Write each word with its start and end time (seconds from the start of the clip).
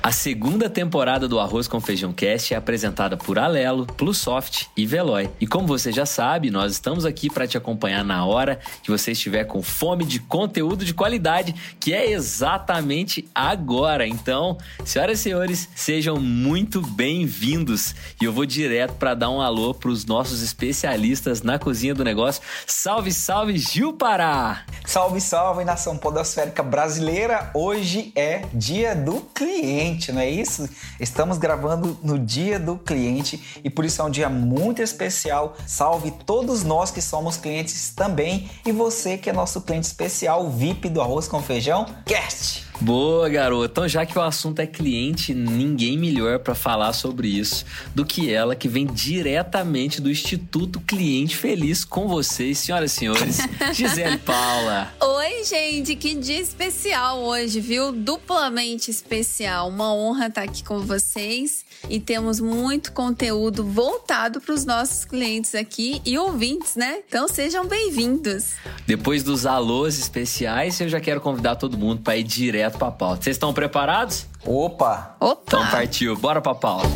A 0.00 0.12
segunda 0.12 0.70
temporada 0.70 1.26
do 1.26 1.40
Arroz 1.40 1.66
com 1.66 1.80
Feijão 1.80 2.12
Cast 2.12 2.54
é 2.54 2.56
apresentada 2.56 3.16
por 3.16 3.36
Alelo, 3.36 3.84
Plusoft 3.84 4.68
e 4.76 4.86
Veloy. 4.86 5.28
E 5.40 5.46
como 5.46 5.66
você 5.66 5.90
já 5.90 6.06
sabe, 6.06 6.52
nós 6.52 6.72
estamos 6.72 7.04
aqui 7.04 7.28
para 7.28 7.48
te 7.48 7.58
acompanhar 7.58 8.04
na 8.04 8.24
hora 8.24 8.60
que 8.82 8.92
você 8.92 9.10
estiver 9.10 9.44
com 9.44 9.60
fome 9.60 10.04
de 10.04 10.20
conteúdo 10.20 10.84
de 10.84 10.94
qualidade, 10.94 11.52
que 11.80 11.92
é 11.92 12.12
exatamente 12.12 13.28
agora. 13.34 14.06
Então, 14.06 14.56
senhoras 14.84 15.18
e 15.18 15.22
senhores, 15.22 15.68
sejam 15.74 16.16
muito 16.16 16.80
bem-vindos. 16.80 17.94
E 18.20 18.24
eu 18.24 18.32
vou 18.32 18.46
direto 18.46 18.94
para 18.94 19.14
dar 19.14 19.30
um 19.30 19.40
alô 19.40 19.74
para 19.74 19.90
os 19.90 20.06
nossos 20.06 20.42
especialistas 20.42 21.42
na 21.42 21.58
cozinha 21.58 21.94
do 21.94 22.04
negócio. 22.04 22.40
Salve, 22.66 23.12
salve, 23.12 23.58
Gil 23.58 23.92
Pará! 23.94 24.64
Salve, 24.86 25.20
salve, 25.20 25.64
nação 25.64 25.98
podosférica 25.98 26.62
brasileira! 26.62 27.50
Hoje 27.52 28.12
é 28.14 28.42
dia 28.54 28.94
do 28.94 29.20
cliente 29.34 29.87
cliente, 29.88 30.12
não 30.12 30.20
é 30.20 30.28
isso? 30.28 30.68
Estamos 31.00 31.38
gravando 31.38 31.98
no 32.02 32.18
dia 32.18 32.58
do 32.58 32.76
cliente 32.76 33.60
e 33.64 33.70
por 33.70 33.84
isso 33.84 34.02
é 34.02 34.04
um 34.04 34.10
dia 34.10 34.28
muito 34.28 34.82
especial. 34.82 35.56
Salve 35.66 36.10
todos 36.26 36.62
nós 36.62 36.90
que 36.90 37.00
somos 37.00 37.36
clientes 37.36 37.90
também 37.90 38.50
e 38.66 38.72
você 38.72 39.16
que 39.16 39.30
é 39.30 39.32
nosso 39.32 39.60
cliente 39.62 39.86
especial 39.86 40.50
VIP 40.50 40.88
do 40.88 41.00
Arroz 41.00 41.28
com 41.28 41.42
Feijão, 41.42 41.86
Cast. 42.04 42.67
Boa, 42.80 43.28
garoto. 43.28 43.72
Então, 43.72 43.88
já 43.88 44.06
que 44.06 44.16
o 44.16 44.22
assunto 44.22 44.60
é 44.60 44.66
cliente, 44.66 45.34
ninguém 45.34 45.98
melhor 45.98 46.38
para 46.38 46.54
falar 46.54 46.92
sobre 46.92 47.26
isso 47.26 47.64
do 47.92 48.04
que 48.06 48.32
ela, 48.32 48.54
que 48.54 48.68
vem 48.68 48.86
diretamente 48.86 50.00
do 50.00 50.08
Instituto 50.08 50.80
Cliente 50.80 51.36
Feliz 51.36 51.84
com 51.84 52.06
vocês, 52.06 52.58
senhoras 52.58 52.92
e 52.92 52.94
senhores. 52.94 53.38
Gisele 53.74 54.18
Paula. 54.18 54.94
Oi, 55.00 55.44
gente, 55.44 55.96
que 55.96 56.14
dia 56.14 56.40
especial 56.40 57.18
hoje, 57.18 57.60
viu? 57.60 57.90
Duplamente 57.90 58.90
especial. 58.90 59.68
Uma 59.68 59.92
honra 59.92 60.28
estar 60.28 60.42
aqui 60.42 60.62
com 60.62 60.78
vocês 60.80 61.64
e 61.88 62.00
temos 62.00 62.40
muito 62.40 62.92
conteúdo 62.92 63.64
voltado 63.64 64.40
para 64.40 64.54
os 64.54 64.64
nossos 64.64 65.04
clientes 65.04 65.54
aqui 65.54 66.00
e 66.04 66.18
ouvintes, 66.18 66.76
né? 66.76 67.00
Então, 67.06 67.28
sejam 67.28 67.66
bem-vindos. 67.66 68.52
Depois 68.86 69.22
dos 69.22 69.46
alôs 69.46 69.98
especiais, 69.98 70.80
eu 70.80 70.88
já 70.88 71.00
quero 71.00 71.20
convidar 71.20 71.56
todo 71.56 71.76
mundo 71.78 72.02
para 72.02 72.16
ir 72.16 72.24
direto 72.24 72.78
para 72.78 72.88
a 72.88 72.92
pauta. 72.92 73.22
Vocês 73.22 73.36
estão 73.36 73.52
preparados? 73.52 74.26
Opa! 74.44 75.16
Opa! 75.20 75.42
Então 75.46 75.70
partiu, 75.70 76.16
bora 76.16 76.40
para 76.40 76.52
a 76.52 76.54
pauta. 76.54 76.88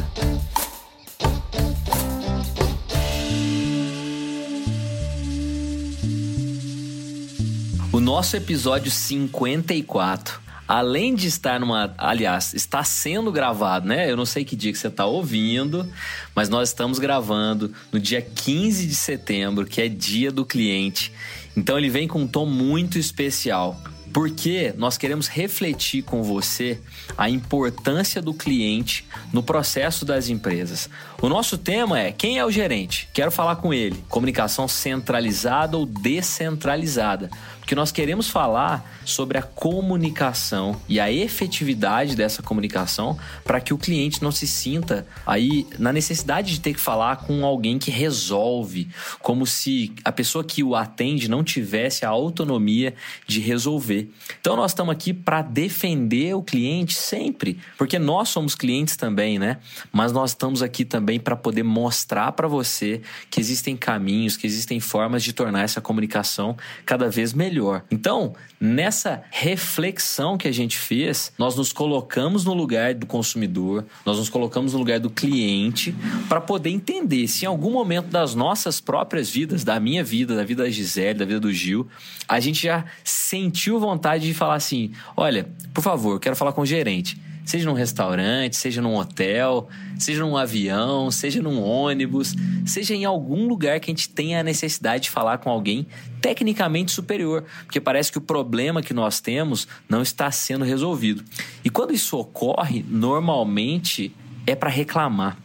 O 7.93 8.01
nosso 8.01 8.37
episódio 8.37 8.91
54 8.91 10.41
além 10.73 11.15
de 11.15 11.27
estar 11.27 11.61
numa. 11.61 11.93
Aliás, 11.99 12.55
está 12.55 12.83
sendo 12.83 13.31
gravado, 13.31 13.87
né? 13.87 14.11
Eu 14.11 14.17
não 14.17 14.25
sei 14.25 14.43
que 14.43 14.57
dia 14.57 14.73
que 14.73 14.79
você 14.79 14.89
está 14.89 15.05
ouvindo, 15.05 15.87
mas 16.35 16.49
nós 16.49 16.71
estamos 16.71 16.99
gravando 16.99 17.75
no 17.93 18.01
dia 18.01 18.23
15 18.23 18.87
de 18.87 18.95
setembro, 18.95 19.67
que 19.67 19.83
é 19.83 19.89
dia 19.89 20.33
do 20.33 20.47
cliente. 20.47 21.13
Então 21.55 21.77
ele 21.77 21.91
vem 21.91 22.09
com 22.09 22.21
um 22.21 22.27
tom 22.27 22.47
muito 22.47 22.99
especial. 22.99 23.79
Porque 24.15 24.75
nós 24.77 24.99
queremos 24.99 25.27
refletir 25.27 26.03
com 26.03 26.23
você 26.23 26.79
a 27.17 27.31
importância 27.31 28.21
do 28.21 28.35
cliente 28.35 29.07
no 29.33 29.43
processo 29.43 30.05
das 30.05 30.29
empresas. 30.29 30.89
O 31.21 31.31
nosso 31.31 31.57
tema 31.57 31.99
é 31.99 32.13
quem 32.13 32.39
é 32.39 32.45
o 32.45 32.51
gerente? 32.51 33.09
Quero 33.15 33.31
falar 33.31 33.57
com 33.57 33.73
ele. 33.73 34.05
Comunicação 34.11 34.69
centralizada 34.69 35.79
ou 35.79 35.87
descentralizada 35.87 37.31
porque 37.63 37.77
nós 37.77 37.93
queremos 37.93 38.29
falar 38.29 38.99
sobre 39.05 39.39
a 39.39 39.43
comunicação 39.43 40.81
e 40.89 40.99
a 40.99 41.13
efetividade 41.13 42.17
dessa 42.17 42.43
comunicação 42.43 43.17
para 43.45 43.61
que 43.61 43.73
o 43.73 43.79
cliente 43.79 44.21
não 44.21 44.33
se 44.33 44.49
sinta 44.49 45.07
aí 45.25 45.65
na 45.79 45.93
necessidade 45.93 46.55
de 46.55 46.61
ter 46.61 46.75
que 46.75 46.81
falar 46.81 47.19
com 47.19 47.47
alguém 47.47 47.79
que 47.79 47.91
resolve, 47.91 48.89
como 49.21 49.47
se 49.47 49.93
a 50.05 50.11
pessoa 50.11 50.43
que 50.43 50.65
o 50.65 50.75
atende 50.75 51.31
não 51.31 51.45
tivesse 51.45 52.05
a 52.05 52.09
autonomia 52.09 52.95
de 53.29 53.39
resolver. 53.39 54.11
Então 54.41 54.57
nós 54.57 54.73
estamos 54.73 54.93
aqui 54.93 55.15
para 55.15 55.41
defender 55.41 56.35
o 56.35 56.43
cliente 56.43 56.95
sempre, 56.95 57.61
porque 57.79 57.97
nós 57.97 58.29
somos 58.29 58.57
clientes 58.57 58.97
também, 58.97 59.39
né? 59.39 59.59
Mas 59.93 60.11
nós 60.11 60.33
estamos 60.33 60.63
aqui 60.63 60.85
também 60.85 61.21
para 61.21 61.37
poder 61.37 61.63
mostrar 61.63 62.33
para 62.33 62.49
você 62.49 63.03
que 63.31 63.41
existem 63.41 63.77
caminhos, 63.77 64.37
que 64.37 64.49
existem 64.49 64.81
formas 64.81 65.23
de 65.23 65.33
tornar 65.33 65.63
essa 65.63 65.81
comunicação 65.81 66.57
cada 66.85 67.09
vez 67.09 67.33
melhor 67.33 67.52
melhor. 67.53 67.85
Então, 67.91 68.35
nessa 68.59 69.23
reflexão 69.31 70.39
que 70.39 70.49
a 70.49 70.53
gente 70.53 70.79
fez, 70.79 71.33
nós 71.39 71.55
nos 71.55 71.73
colocamos 71.73 72.45
no 72.45 72.55
lugar 72.55 72.95
do 72.95 73.07
consumidor, 73.07 73.85
nós 74.07 74.19
nos 74.19 74.31
colocamos 74.31 74.73
no 74.73 74.79
lugar 74.79 74.99
do 74.99 75.11
cliente 75.11 75.95
para 76.29 76.41
poder 76.41 76.71
entender 76.71 77.29
se 77.29 77.45
em 77.45 77.49
algum 77.49 77.71
momento 77.71 78.07
das 78.07 78.35
nossas 78.35 78.81
próprias 78.81 79.29
vidas, 79.29 79.63
da 79.63 79.79
minha 79.79 80.03
vida, 80.03 80.35
da 80.35 80.45
vida 80.45 80.63
da 80.63 80.71
Gisele, 80.71 81.19
da 81.19 81.25
vida 81.25 81.41
do 81.41 81.53
Gil, 81.53 81.87
a 82.27 82.41
gente 82.41 82.63
já 82.63 82.85
sentiu 83.05 83.79
vontade 83.79 84.27
de 84.27 84.33
falar 84.33 84.55
assim: 84.55 84.93
olha, 85.17 85.49
por 85.75 85.83
favor, 85.83 86.15
eu 86.15 86.21
quero 86.21 86.37
falar 86.37 86.53
com 86.53 86.63
o 86.63 86.67
gerente 86.67 87.21
seja 87.45 87.69
num 87.69 87.75
restaurante, 87.75 88.57
seja 88.57 88.81
num 88.81 88.97
hotel, 88.97 89.69
seja 89.99 90.21
num 90.21 90.37
avião, 90.37 91.11
seja 91.11 91.43
num 91.43 91.63
ônibus, 91.63 92.35
seja 92.65 92.95
em 92.95 93.05
algum 93.05 93.47
lugar 93.47 93.81
que 93.81 93.91
a 93.91 93.95
gente 93.95 94.09
tenha 94.09 94.41
a 94.41 94.43
necessidade 94.43 95.05
de 95.05 95.11
falar 95.11 95.39
com 95.39 95.51
alguém 95.51 95.87
tecnicamente 96.21 96.93
superior, 96.93 97.45
porque 97.65 97.81
parece 97.81 98.13
que 98.13 98.19
o 98.19 98.21
problema 98.21 98.83
que 98.83 98.95
nós 98.95 99.21
temos 99.21 99.67
não 99.89 100.03
está 100.03 100.31
sendo 100.31 100.65
resolvido. 100.65 101.25
E 101.65 101.71
quando 101.71 101.93
isso 101.93 102.17
ocorre, 102.17 102.85
normalmente 102.89 104.15
é 104.47 104.55
para 104.55 104.71
reclamar. 104.71 105.37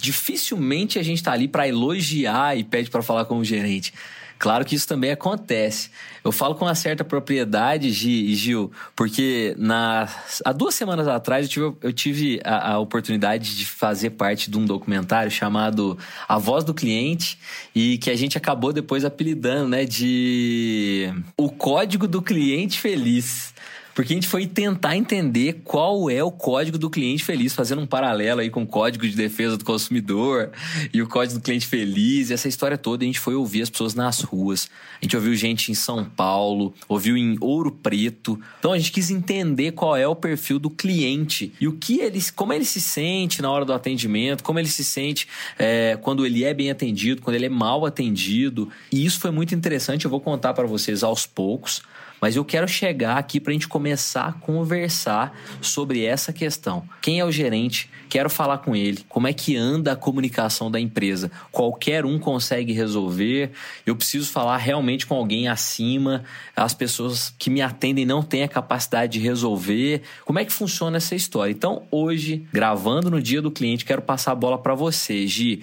Dificilmente 0.00 0.98
a 0.98 1.02
gente 1.02 1.18
está 1.18 1.32
ali 1.32 1.46
para 1.46 1.68
elogiar 1.68 2.56
e 2.56 2.64
pede 2.64 2.90
para 2.90 3.02
falar 3.02 3.26
com 3.26 3.38
o 3.38 3.44
gerente. 3.44 3.92
Claro 4.38 4.64
que 4.64 4.74
isso 4.74 4.86
também 4.86 5.10
acontece. 5.10 5.90
Eu 6.22 6.30
falo 6.30 6.54
com 6.54 6.64
uma 6.64 6.74
certa 6.74 7.04
propriedade, 7.04 7.90
Gil, 7.90 8.70
porque 8.94 9.54
na, 9.58 10.08
há 10.44 10.52
duas 10.52 10.74
semanas 10.74 11.08
atrás 11.08 11.46
eu 11.46 11.50
tive, 11.50 11.76
eu 11.82 11.92
tive 11.92 12.40
a, 12.44 12.72
a, 12.72 12.78
oportunidade 12.78 13.56
de 13.56 13.66
fazer 13.66 14.10
parte 14.10 14.50
de 14.50 14.56
um 14.56 14.64
documentário 14.64 15.30
chamado 15.30 15.98
A 16.28 16.38
Voz 16.38 16.62
do 16.62 16.72
Cliente 16.72 17.38
e 17.74 17.98
que 17.98 18.10
a 18.10 18.16
gente 18.16 18.38
acabou 18.38 18.72
depois 18.72 19.04
apelidando 19.04 19.68
né, 19.68 19.84
de 19.84 21.12
O 21.36 21.50
Código 21.50 22.06
do 22.06 22.22
Cliente 22.22 22.78
Feliz. 22.78 23.52
Porque 23.98 24.12
a 24.12 24.16
gente 24.16 24.28
foi 24.28 24.46
tentar 24.46 24.96
entender 24.96 25.62
qual 25.64 26.08
é 26.08 26.22
o 26.22 26.30
código 26.30 26.78
do 26.78 26.88
cliente 26.88 27.24
feliz, 27.24 27.52
fazendo 27.52 27.82
um 27.82 27.86
paralelo 27.86 28.40
aí 28.40 28.48
com 28.48 28.62
o 28.62 28.66
código 28.66 29.08
de 29.08 29.16
defesa 29.16 29.56
do 29.56 29.64
consumidor 29.64 30.52
e 30.94 31.02
o 31.02 31.08
código 31.08 31.40
do 31.40 31.42
cliente 31.42 31.66
feliz, 31.66 32.30
e 32.30 32.32
essa 32.32 32.46
história 32.46 32.78
toda. 32.78 33.02
A 33.02 33.06
gente 33.06 33.18
foi 33.18 33.34
ouvir 33.34 33.60
as 33.60 33.68
pessoas 33.68 33.96
nas 33.96 34.20
ruas. 34.20 34.70
A 35.02 35.04
gente 35.04 35.16
ouviu 35.16 35.34
gente 35.34 35.72
em 35.72 35.74
São 35.74 36.04
Paulo, 36.04 36.72
ouviu 36.88 37.16
em 37.16 37.36
Ouro 37.40 37.72
Preto. 37.72 38.40
Então 38.60 38.72
a 38.72 38.78
gente 38.78 38.92
quis 38.92 39.10
entender 39.10 39.72
qual 39.72 39.96
é 39.96 40.06
o 40.06 40.14
perfil 40.14 40.60
do 40.60 40.70
cliente 40.70 41.52
e 41.60 41.66
o 41.66 41.72
que 41.72 41.98
ele, 41.98 42.20
como 42.36 42.52
ele 42.52 42.64
se 42.64 42.80
sente 42.80 43.42
na 43.42 43.50
hora 43.50 43.64
do 43.64 43.72
atendimento, 43.72 44.44
como 44.44 44.60
ele 44.60 44.68
se 44.68 44.84
sente 44.84 45.26
é, 45.58 45.98
quando 46.00 46.24
ele 46.24 46.44
é 46.44 46.54
bem 46.54 46.70
atendido, 46.70 47.20
quando 47.20 47.34
ele 47.34 47.46
é 47.46 47.48
mal 47.48 47.84
atendido. 47.84 48.68
E 48.92 49.04
isso 49.04 49.18
foi 49.18 49.32
muito 49.32 49.56
interessante. 49.56 50.04
Eu 50.04 50.10
vou 50.12 50.20
contar 50.20 50.54
para 50.54 50.68
vocês 50.68 51.02
aos 51.02 51.26
poucos. 51.26 51.82
Mas 52.20 52.36
eu 52.36 52.44
quero 52.44 52.66
chegar 52.66 53.16
aqui 53.16 53.40
para 53.40 53.50
a 53.50 53.54
gente 53.54 53.68
começar 53.68 54.26
a 54.26 54.32
conversar 54.32 55.38
sobre 55.60 56.04
essa 56.04 56.32
questão. 56.32 56.88
Quem 57.00 57.20
é 57.20 57.24
o 57.24 57.30
gerente? 57.30 57.90
Quero 58.08 58.30
falar 58.30 58.58
com 58.58 58.74
ele. 58.74 59.04
Como 59.08 59.26
é 59.26 59.32
que 59.32 59.56
anda 59.56 59.92
a 59.92 59.96
comunicação 59.96 60.70
da 60.70 60.80
empresa? 60.80 61.30
Qualquer 61.52 62.04
um 62.04 62.18
consegue 62.18 62.72
resolver. 62.72 63.50
Eu 63.86 63.94
preciso 63.94 64.30
falar 64.30 64.56
realmente 64.56 65.06
com 65.06 65.14
alguém 65.14 65.48
acima. 65.48 66.24
As 66.56 66.74
pessoas 66.74 67.34
que 67.38 67.50
me 67.50 67.60
atendem 67.60 68.04
não 68.04 68.22
têm 68.22 68.42
a 68.42 68.48
capacidade 68.48 69.12
de 69.12 69.18
resolver. 69.18 70.02
Como 70.24 70.38
é 70.38 70.44
que 70.44 70.52
funciona 70.52 70.96
essa 70.96 71.14
história? 71.14 71.52
Então, 71.52 71.82
hoje, 71.90 72.46
gravando 72.52 73.10
no 73.10 73.20
dia 73.20 73.42
do 73.42 73.50
cliente, 73.50 73.84
quero 73.84 74.02
passar 74.02 74.32
a 74.32 74.34
bola 74.34 74.58
para 74.58 74.74
você, 74.74 75.26
Gi. 75.26 75.62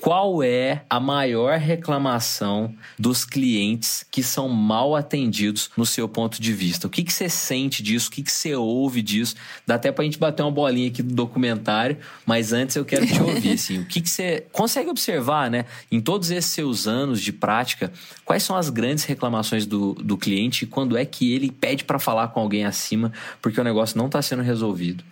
Qual 0.00 0.42
é 0.42 0.82
a 0.88 0.98
maior 0.98 1.58
reclamação 1.58 2.74
dos 2.98 3.24
clientes 3.24 4.04
que 4.10 4.22
são 4.22 4.48
mal 4.48 4.96
atendidos 4.96 5.70
no 5.76 5.84
seu 5.84 6.08
ponto 6.08 6.40
de 6.40 6.52
vista? 6.54 6.86
O 6.86 6.90
que, 6.90 7.04
que 7.04 7.12
você 7.12 7.28
sente 7.28 7.82
disso? 7.82 8.08
O 8.08 8.12
que, 8.12 8.22
que 8.22 8.32
você 8.32 8.54
ouve 8.54 9.02
disso? 9.02 9.34
Dá 9.66 9.74
até 9.74 9.92
pra 9.92 10.04
gente 10.04 10.18
bater 10.18 10.42
uma 10.42 10.50
bolinha 10.50 10.88
aqui 10.88 11.02
do 11.02 11.14
documentário, 11.14 11.98
mas 12.24 12.52
antes 12.52 12.76
eu 12.76 12.84
quero 12.84 13.06
te 13.06 13.20
ouvir, 13.20 13.52
assim, 13.52 13.78
o 13.78 13.84
que, 13.84 14.00
que 14.00 14.08
você 14.08 14.46
consegue 14.52 14.88
observar, 14.88 15.50
né, 15.50 15.66
em 15.92 16.00
todos 16.00 16.30
esses 16.30 16.50
seus 16.50 16.86
anos 16.86 17.20
de 17.20 17.32
prática, 17.32 17.92
quais 18.24 18.42
são 18.42 18.56
as 18.56 18.70
grandes 18.70 19.04
reclamações 19.04 19.66
do, 19.66 19.92
do 19.94 20.16
cliente 20.16 20.64
e 20.64 20.66
quando 20.66 20.96
é 20.96 21.04
que 21.04 21.34
ele 21.34 21.50
pede 21.50 21.84
para 21.84 21.98
falar 21.98 22.28
com 22.28 22.40
alguém 22.40 22.64
acima 22.64 23.12
porque 23.42 23.60
o 23.60 23.64
negócio 23.64 23.98
não 23.98 24.06
está 24.06 24.22
sendo 24.22 24.42
resolvido? 24.42 25.04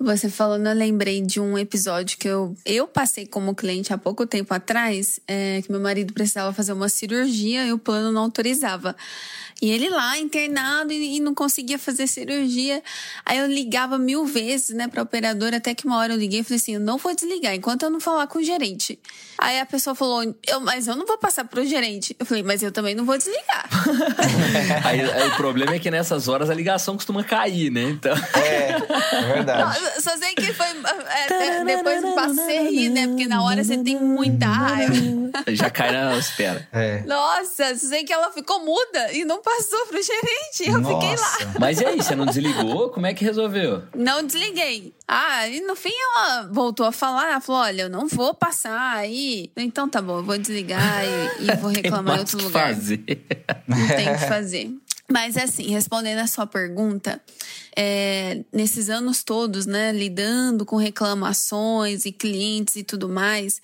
Você 0.00 0.28
falando, 0.28 0.68
eu 0.68 0.74
lembrei 0.74 1.20
de 1.20 1.40
um 1.40 1.58
episódio 1.58 2.18
que 2.18 2.28
eu, 2.28 2.56
eu 2.64 2.86
passei 2.86 3.26
como 3.26 3.54
cliente 3.54 3.92
há 3.92 3.98
pouco 4.08 4.26
tempo 4.26 4.54
atrás, 4.54 5.20
é, 5.28 5.60
que 5.60 5.70
meu 5.70 5.80
marido 5.80 6.14
precisava 6.14 6.50
fazer 6.54 6.72
uma 6.72 6.88
cirurgia 6.88 7.66
e 7.66 7.72
o 7.74 7.78
plano 7.78 8.10
não 8.10 8.22
autorizava. 8.22 8.96
E 9.60 9.70
ele 9.70 9.90
lá, 9.90 10.16
internado, 10.16 10.92
e, 10.92 11.16
e 11.16 11.20
não 11.20 11.34
conseguia 11.34 11.78
fazer 11.78 12.06
cirurgia. 12.06 12.82
Aí 13.26 13.38
eu 13.38 13.46
ligava 13.46 13.98
mil 13.98 14.24
vezes, 14.24 14.74
né, 14.74 14.88
pra 14.88 15.02
operadora, 15.02 15.56
até 15.56 15.74
que 15.74 15.84
uma 15.84 15.98
hora 15.98 16.14
eu 16.14 16.18
liguei 16.18 16.40
e 16.40 16.44
falei 16.44 16.56
assim: 16.56 16.74
eu 16.74 16.80
não 16.80 16.96
vou 16.96 17.14
desligar 17.14 17.54
enquanto 17.54 17.82
eu 17.82 17.90
não 17.90 18.00
falar 18.00 18.26
com 18.28 18.38
o 18.38 18.42
gerente. 18.42 18.98
Aí 19.36 19.60
a 19.60 19.66
pessoa 19.66 19.94
falou: 19.94 20.22
eu, 20.46 20.60
mas 20.60 20.86
eu 20.86 20.96
não 20.96 21.04
vou 21.04 21.18
passar 21.18 21.44
pro 21.44 21.66
gerente. 21.66 22.16
Eu 22.18 22.24
falei, 22.24 22.42
mas 22.42 22.62
eu 22.62 22.72
também 22.72 22.94
não 22.94 23.04
vou 23.04 23.18
desligar. 23.18 23.68
aí, 24.86 25.00
aí, 25.00 25.28
o 25.28 25.36
problema 25.36 25.74
é 25.74 25.78
que 25.78 25.90
nessas 25.90 26.28
horas 26.28 26.48
a 26.48 26.54
ligação 26.54 26.94
costuma 26.94 27.24
cair, 27.24 27.70
né? 27.70 27.82
Então... 27.82 28.16
É, 28.34 28.70
é 29.16 29.32
verdade. 29.34 29.80
Não, 29.80 30.00
só 30.00 30.16
sei 30.16 30.34
que 30.34 30.52
foi. 30.54 30.66
É, 30.66 31.64
depois 31.64 32.02
passei 32.14 32.88
né? 32.90 33.08
Porque 33.08 33.26
na 33.26 33.42
hora 33.42 33.62
você 33.64 33.76
tem 33.78 33.97
muita 34.00 34.46
raiva. 34.46 35.30
Já 35.48 35.70
cai 35.70 35.92
na 35.92 36.16
espera. 36.16 36.66
É. 36.72 37.02
Nossa, 37.02 37.74
sei 37.76 38.04
que 38.04 38.12
ela 38.12 38.32
ficou 38.32 38.64
muda 38.64 39.12
e 39.12 39.24
não 39.24 39.42
passou 39.42 39.86
pro 39.86 40.00
gerente. 40.02 40.66
Eu 40.66 40.78
Nossa. 40.78 40.94
fiquei 40.94 41.16
lá. 41.16 41.54
Mas 41.60 41.80
e 41.80 41.86
aí, 41.86 41.96
você 41.96 42.14
não 42.14 42.26
desligou? 42.26 42.90
Como 42.90 43.06
é 43.06 43.14
que 43.14 43.24
resolveu? 43.24 43.82
Não 43.94 44.22
desliguei. 44.22 44.94
Ah, 45.06 45.48
e 45.48 45.60
no 45.60 45.74
fim 45.74 45.92
ela 45.92 46.48
voltou 46.50 46.86
a 46.86 46.92
falar. 46.92 47.30
Ela 47.30 47.40
falou: 47.40 47.62
olha, 47.62 47.82
eu 47.82 47.90
não 47.90 48.08
vou 48.08 48.34
passar 48.34 48.96
aí. 48.96 49.50
Então 49.56 49.88
tá 49.88 50.02
bom, 50.02 50.18
eu 50.18 50.24
vou 50.24 50.38
desligar 50.38 51.04
e, 51.04 51.44
e 51.44 51.56
vou 51.56 51.70
reclamar 51.72 52.16
em 52.16 52.20
outro 52.20 52.42
lugar. 52.42 52.74
Fazer. 52.74 53.02
Não 53.66 53.88
tem 53.88 54.10
o 54.10 54.18
que 54.18 54.26
fazer. 54.26 54.70
Mas 55.10 55.38
assim, 55.38 55.70
respondendo 55.70 56.18
a 56.18 56.26
sua 56.26 56.46
pergunta, 56.46 57.18
é, 57.74 58.44
nesses 58.52 58.90
anos 58.90 59.24
todos, 59.24 59.64
né, 59.64 59.90
lidando 59.90 60.66
com 60.66 60.76
reclamações 60.76 62.04
e 62.04 62.12
clientes 62.12 62.76
e 62.76 62.82
tudo 62.82 63.08
mais, 63.08 63.62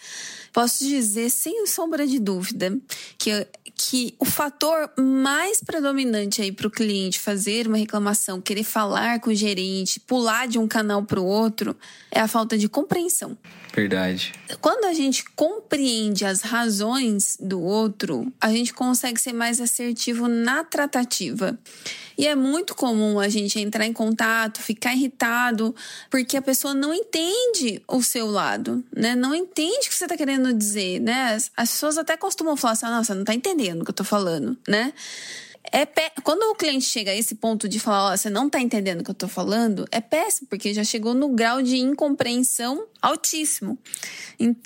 posso 0.54 0.84
dizer 0.84 1.28
sem 1.28 1.66
sombra 1.66 2.06
de 2.06 2.18
dúvida 2.18 2.74
que, 3.18 3.46
que 3.76 4.14
o 4.18 4.24
fator 4.24 4.90
mais 4.98 5.60
predominante 5.60 6.40
aí 6.40 6.50
para 6.50 6.66
o 6.66 6.70
cliente 6.70 7.20
fazer 7.20 7.66
uma 7.66 7.76
reclamação, 7.76 8.40
querer 8.40 8.64
falar 8.64 9.20
com 9.20 9.28
o 9.28 9.34
gerente, 9.34 10.00
pular 10.00 10.48
de 10.48 10.58
um 10.58 10.66
canal 10.66 11.02
para 11.02 11.20
o 11.20 11.26
outro, 11.26 11.76
é 12.10 12.20
a 12.20 12.28
falta 12.28 12.56
de 12.56 12.70
compreensão. 12.70 13.36
Verdade. 13.74 14.32
Quando 14.60 14.84
a 14.84 14.92
gente 14.92 15.24
compreende 15.34 16.24
as 16.24 16.42
razões 16.42 17.36
do 17.40 17.60
outro, 17.60 18.32
a 18.40 18.48
gente 18.50 18.72
consegue 18.72 19.20
ser 19.20 19.32
mais 19.32 19.60
assertivo 19.60 20.28
na 20.28 20.62
tratativa. 20.62 21.33
E 22.16 22.26
é 22.26 22.34
muito 22.34 22.74
comum 22.74 23.18
a 23.18 23.28
gente 23.28 23.58
entrar 23.58 23.84
em 23.86 23.92
contato, 23.92 24.60
ficar 24.60 24.94
irritado, 24.94 25.74
porque 26.10 26.36
a 26.36 26.42
pessoa 26.42 26.72
não 26.72 26.94
entende 26.94 27.82
o 27.88 28.02
seu 28.02 28.26
lado, 28.26 28.84
né? 28.94 29.16
Não 29.16 29.34
entende 29.34 29.86
o 29.86 29.90
que 29.90 29.94
você 29.94 30.04
está 30.04 30.16
querendo 30.16 30.52
dizer, 30.52 31.00
né? 31.00 31.36
As 31.56 31.70
pessoas 31.70 31.98
até 31.98 32.16
costumam 32.16 32.56
falar 32.56 32.72
assim: 32.72 32.86
ah, 32.86 32.90
nossa, 32.90 33.14
não 33.14 33.22
está 33.22 33.34
entendendo 33.34 33.82
o 33.82 33.84
que 33.84 33.90
eu 33.90 33.94
estou 33.94 34.06
falando, 34.06 34.56
né? 34.68 34.92
É 35.72 35.86
pé... 35.86 36.12
Quando 36.22 36.42
o 36.50 36.54
cliente 36.54 36.84
chega 36.84 37.10
a 37.10 37.14
esse 37.14 37.34
ponto 37.36 37.68
de 37.68 37.80
falar, 37.80 38.12
ó, 38.12 38.16
você 38.16 38.28
não 38.28 38.50
tá 38.50 38.60
entendendo 38.60 39.00
o 39.00 39.04
que 39.04 39.10
eu 39.10 39.14
tô 39.14 39.26
falando, 39.26 39.86
é 39.90 40.00
péssimo, 40.00 40.46
porque 40.48 40.74
já 40.74 40.84
chegou 40.84 41.14
no 41.14 41.30
grau 41.30 41.62
de 41.62 41.78
incompreensão 41.78 42.86
altíssimo. 43.04 43.78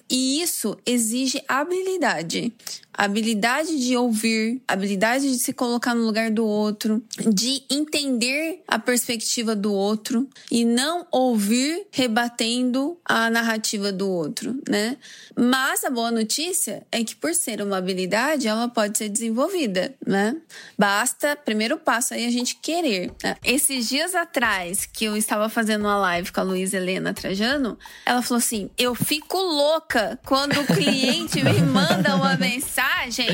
E 0.08 0.40
isso 0.40 0.76
exige 0.86 1.42
habilidade 1.48 2.52
habilidade 2.98 3.78
de 3.78 3.96
ouvir, 3.96 4.60
habilidade 4.66 5.30
de 5.30 5.38
se 5.38 5.52
colocar 5.52 5.94
no 5.94 6.04
lugar 6.04 6.32
do 6.32 6.44
outro, 6.44 7.00
de 7.16 7.62
entender 7.70 8.60
a 8.66 8.76
perspectiva 8.76 9.54
do 9.54 9.72
outro 9.72 10.28
e 10.50 10.64
não 10.64 11.06
ouvir 11.12 11.86
rebatendo 11.92 12.98
a 13.04 13.30
narrativa 13.30 13.92
do 13.92 14.10
outro, 14.10 14.60
né? 14.68 14.96
Mas 15.36 15.84
a 15.84 15.90
boa 15.90 16.10
notícia 16.10 16.84
é 16.90 17.04
que 17.04 17.14
por 17.14 17.32
ser 17.36 17.62
uma 17.62 17.76
habilidade, 17.76 18.48
ela 18.48 18.66
pode 18.66 18.98
ser 18.98 19.08
desenvolvida, 19.08 19.94
né? 20.04 20.36
Basta, 20.76 21.36
primeiro 21.36 21.78
passo 21.78 22.14
aí 22.14 22.26
a 22.26 22.30
gente 22.32 22.56
querer. 22.56 23.12
Né? 23.22 23.36
Esses 23.44 23.88
dias 23.88 24.16
atrás 24.16 24.84
que 24.86 25.04
eu 25.04 25.16
estava 25.16 25.48
fazendo 25.48 25.82
uma 25.82 25.96
live 25.98 26.32
com 26.32 26.40
a 26.40 26.42
Luísa 26.42 26.78
Helena 26.78 27.14
Trajano, 27.14 27.78
ela 28.04 28.22
falou 28.28 28.38
assim: 28.38 28.70
"Eu 28.76 28.94
fico 28.94 29.36
louca 29.36 30.18
quando 30.24 30.60
o 30.60 30.66
cliente 30.66 31.42
me 31.42 31.60
manda 31.62 32.14
uma 32.16 32.36
mensagem 32.36 33.28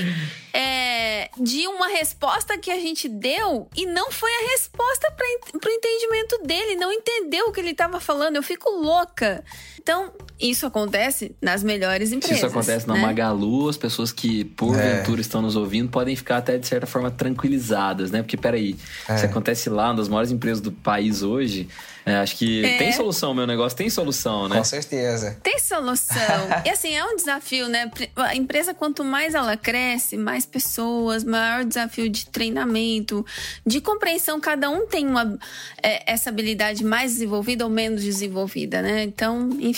é, 0.54 1.28
de 1.36 1.66
uma 1.66 1.88
resposta 1.88 2.56
que 2.56 2.70
a 2.70 2.78
gente 2.78 3.08
deu 3.08 3.68
e 3.76 3.86
não 3.86 4.12
foi 4.12 4.30
a 4.32 4.50
resposta 4.52 5.10
para 5.10 5.68
o 5.68 5.72
entendimento 5.72 6.38
dele, 6.44 6.76
não 6.76 6.92
entendeu 6.92 7.48
o 7.48 7.52
que 7.52 7.60
ele 7.60 7.70
estava 7.70 7.98
falando. 7.98 8.36
Eu 8.36 8.42
fico 8.42 8.70
louca. 8.70 9.44
Então, 9.84 10.10
isso 10.40 10.66
acontece 10.66 11.36
nas 11.42 11.62
melhores 11.62 12.10
empresas. 12.10 12.38
Se 12.38 12.46
isso 12.46 12.56
acontece 12.56 12.88
né? 12.88 12.94
na 12.94 13.00
Magalu, 13.00 13.68
as 13.68 13.76
pessoas 13.76 14.10
que 14.10 14.44
porventura 14.44 15.18
é. 15.18 15.22
estão 15.22 15.42
nos 15.42 15.56
ouvindo 15.56 15.90
podem 15.90 16.16
ficar 16.16 16.38
até 16.38 16.56
de 16.56 16.66
certa 16.66 16.86
forma 16.86 17.10
tranquilizadas, 17.10 18.10
né? 18.10 18.22
Porque 18.22 18.38
peraí, 18.38 18.76
é. 19.06 19.18
se 19.18 19.26
acontece 19.26 19.68
lá, 19.68 19.88
uma 19.88 19.96
das 19.96 20.08
maiores 20.08 20.32
empresas 20.32 20.62
do 20.62 20.72
país 20.72 21.22
hoje, 21.22 21.68
é, 22.06 22.16
acho 22.16 22.36
que 22.36 22.64
é. 22.64 22.76
tem 22.76 22.92
solução, 22.92 23.32
meu 23.32 23.46
negócio 23.46 23.76
tem 23.78 23.88
solução, 23.88 24.46
né? 24.46 24.58
Com 24.58 24.64
certeza. 24.64 25.38
Tem 25.42 25.58
solução. 25.58 26.16
e 26.64 26.68
assim, 26.68 26.94
é 26.94 27.02
um 27.02 27.16
desafio, 27.16 27.66
né? 27.66 27.90
A 28.16 28.36
empresa, 28.36 28.74
quanto 28.74 29.02
mais 29.02 29.34
ela 29.34 29.56
cresce, 29.56 30.16
mais 30.16 30.44
pessoas, 30.44 31.24
maior 31.24 31.64
desafio 31.64 32.08
de 32.10 32.26
treinamento, 32.26 33.24
de 33.64 33.80
compreensão. 33.80 34.38
Cada 34.38 34.68
um 34.68 34.86
tem 34.86 35.06
uma, 35.06 35.38
é, 35.82 36.12
essa 36.12 36.28
habilidade 36.28 36.84
mais 36.84 37.12
desenvolvida 37.12 37.64
ou 37.64 37.70
menos 37.70 38.02
desenvolvida, 38.02 38.82
né? 38.82 39.04
Então, 39.04 39.48
enfim, 39.58 39.73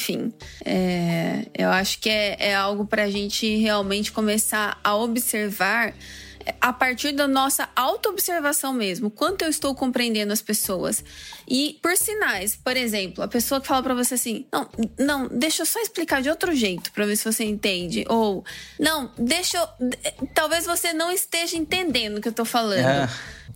é, 0.64 1.46
eu 1.54 1.70
acho 1.70 1.98
que 2.00 2.08
é, 2.08 2.36
é 2.38 2.54
algo 2.54 2.86
para 2.86 3.04
a 3.04 3.10
gente 3.10 3.56
realmente 3.56 4.12
começar 4.12 4.78
a 4.82 4.94
observar 4.96 5.94
a 6.60 6.72
partir 6.72 7.12
da 7.12 7.26
nossa 7.26 7.68
autoobservação 7.74 8.72
mesmo, 8.72 9.10
quanto 9.10 9.42
eu 9.42 9.48
estou 9.48 9.74
compreendendo 9.74 10.32
as 10.32 10.40
pessoas. 10.40 11.02
E 11.48 11.78
por 11.82 11.96
sinais, 11.96 12.56
por 12.56 12.76
exemplo, 12.76 13.22
a 13.22 13.28
pessoa 13.28 13.60
que 13.60 13.66
fala 13.66 13.82
para 13.82 13.94
você 13.94 14.14
assim: 14.14 14.46
"Não, 14.52 14.68
não, 14.98 15.28
deixa 15.28 15.62
eu 15.62 15.66
só 15.66 15.80
explicar 15.80 16.22
de 16.22 16.30
outro 16.30 16.54
jeito 16.54 16.92
para 16.92 17.06
ver 17.06 17.16
se 17.16 17.24
você 17.24 17.44
entende", 17.44 18.04
ou 18.08 18.44
"Não, 18.78 19.10
deixa 19.18 19.58
eu, 19.58 19.90
talvez 20.34 20.66
você 20.66 20.92
não 20.92 21.10
esteja 21.10 21.56
entendendo 21.56 22.18
o 22.18 22.20
que 22.20 22.28
eu 22.28 22.32
tô 22.32 22.44
falando". 22.44 22.86
É. 22.86 23.08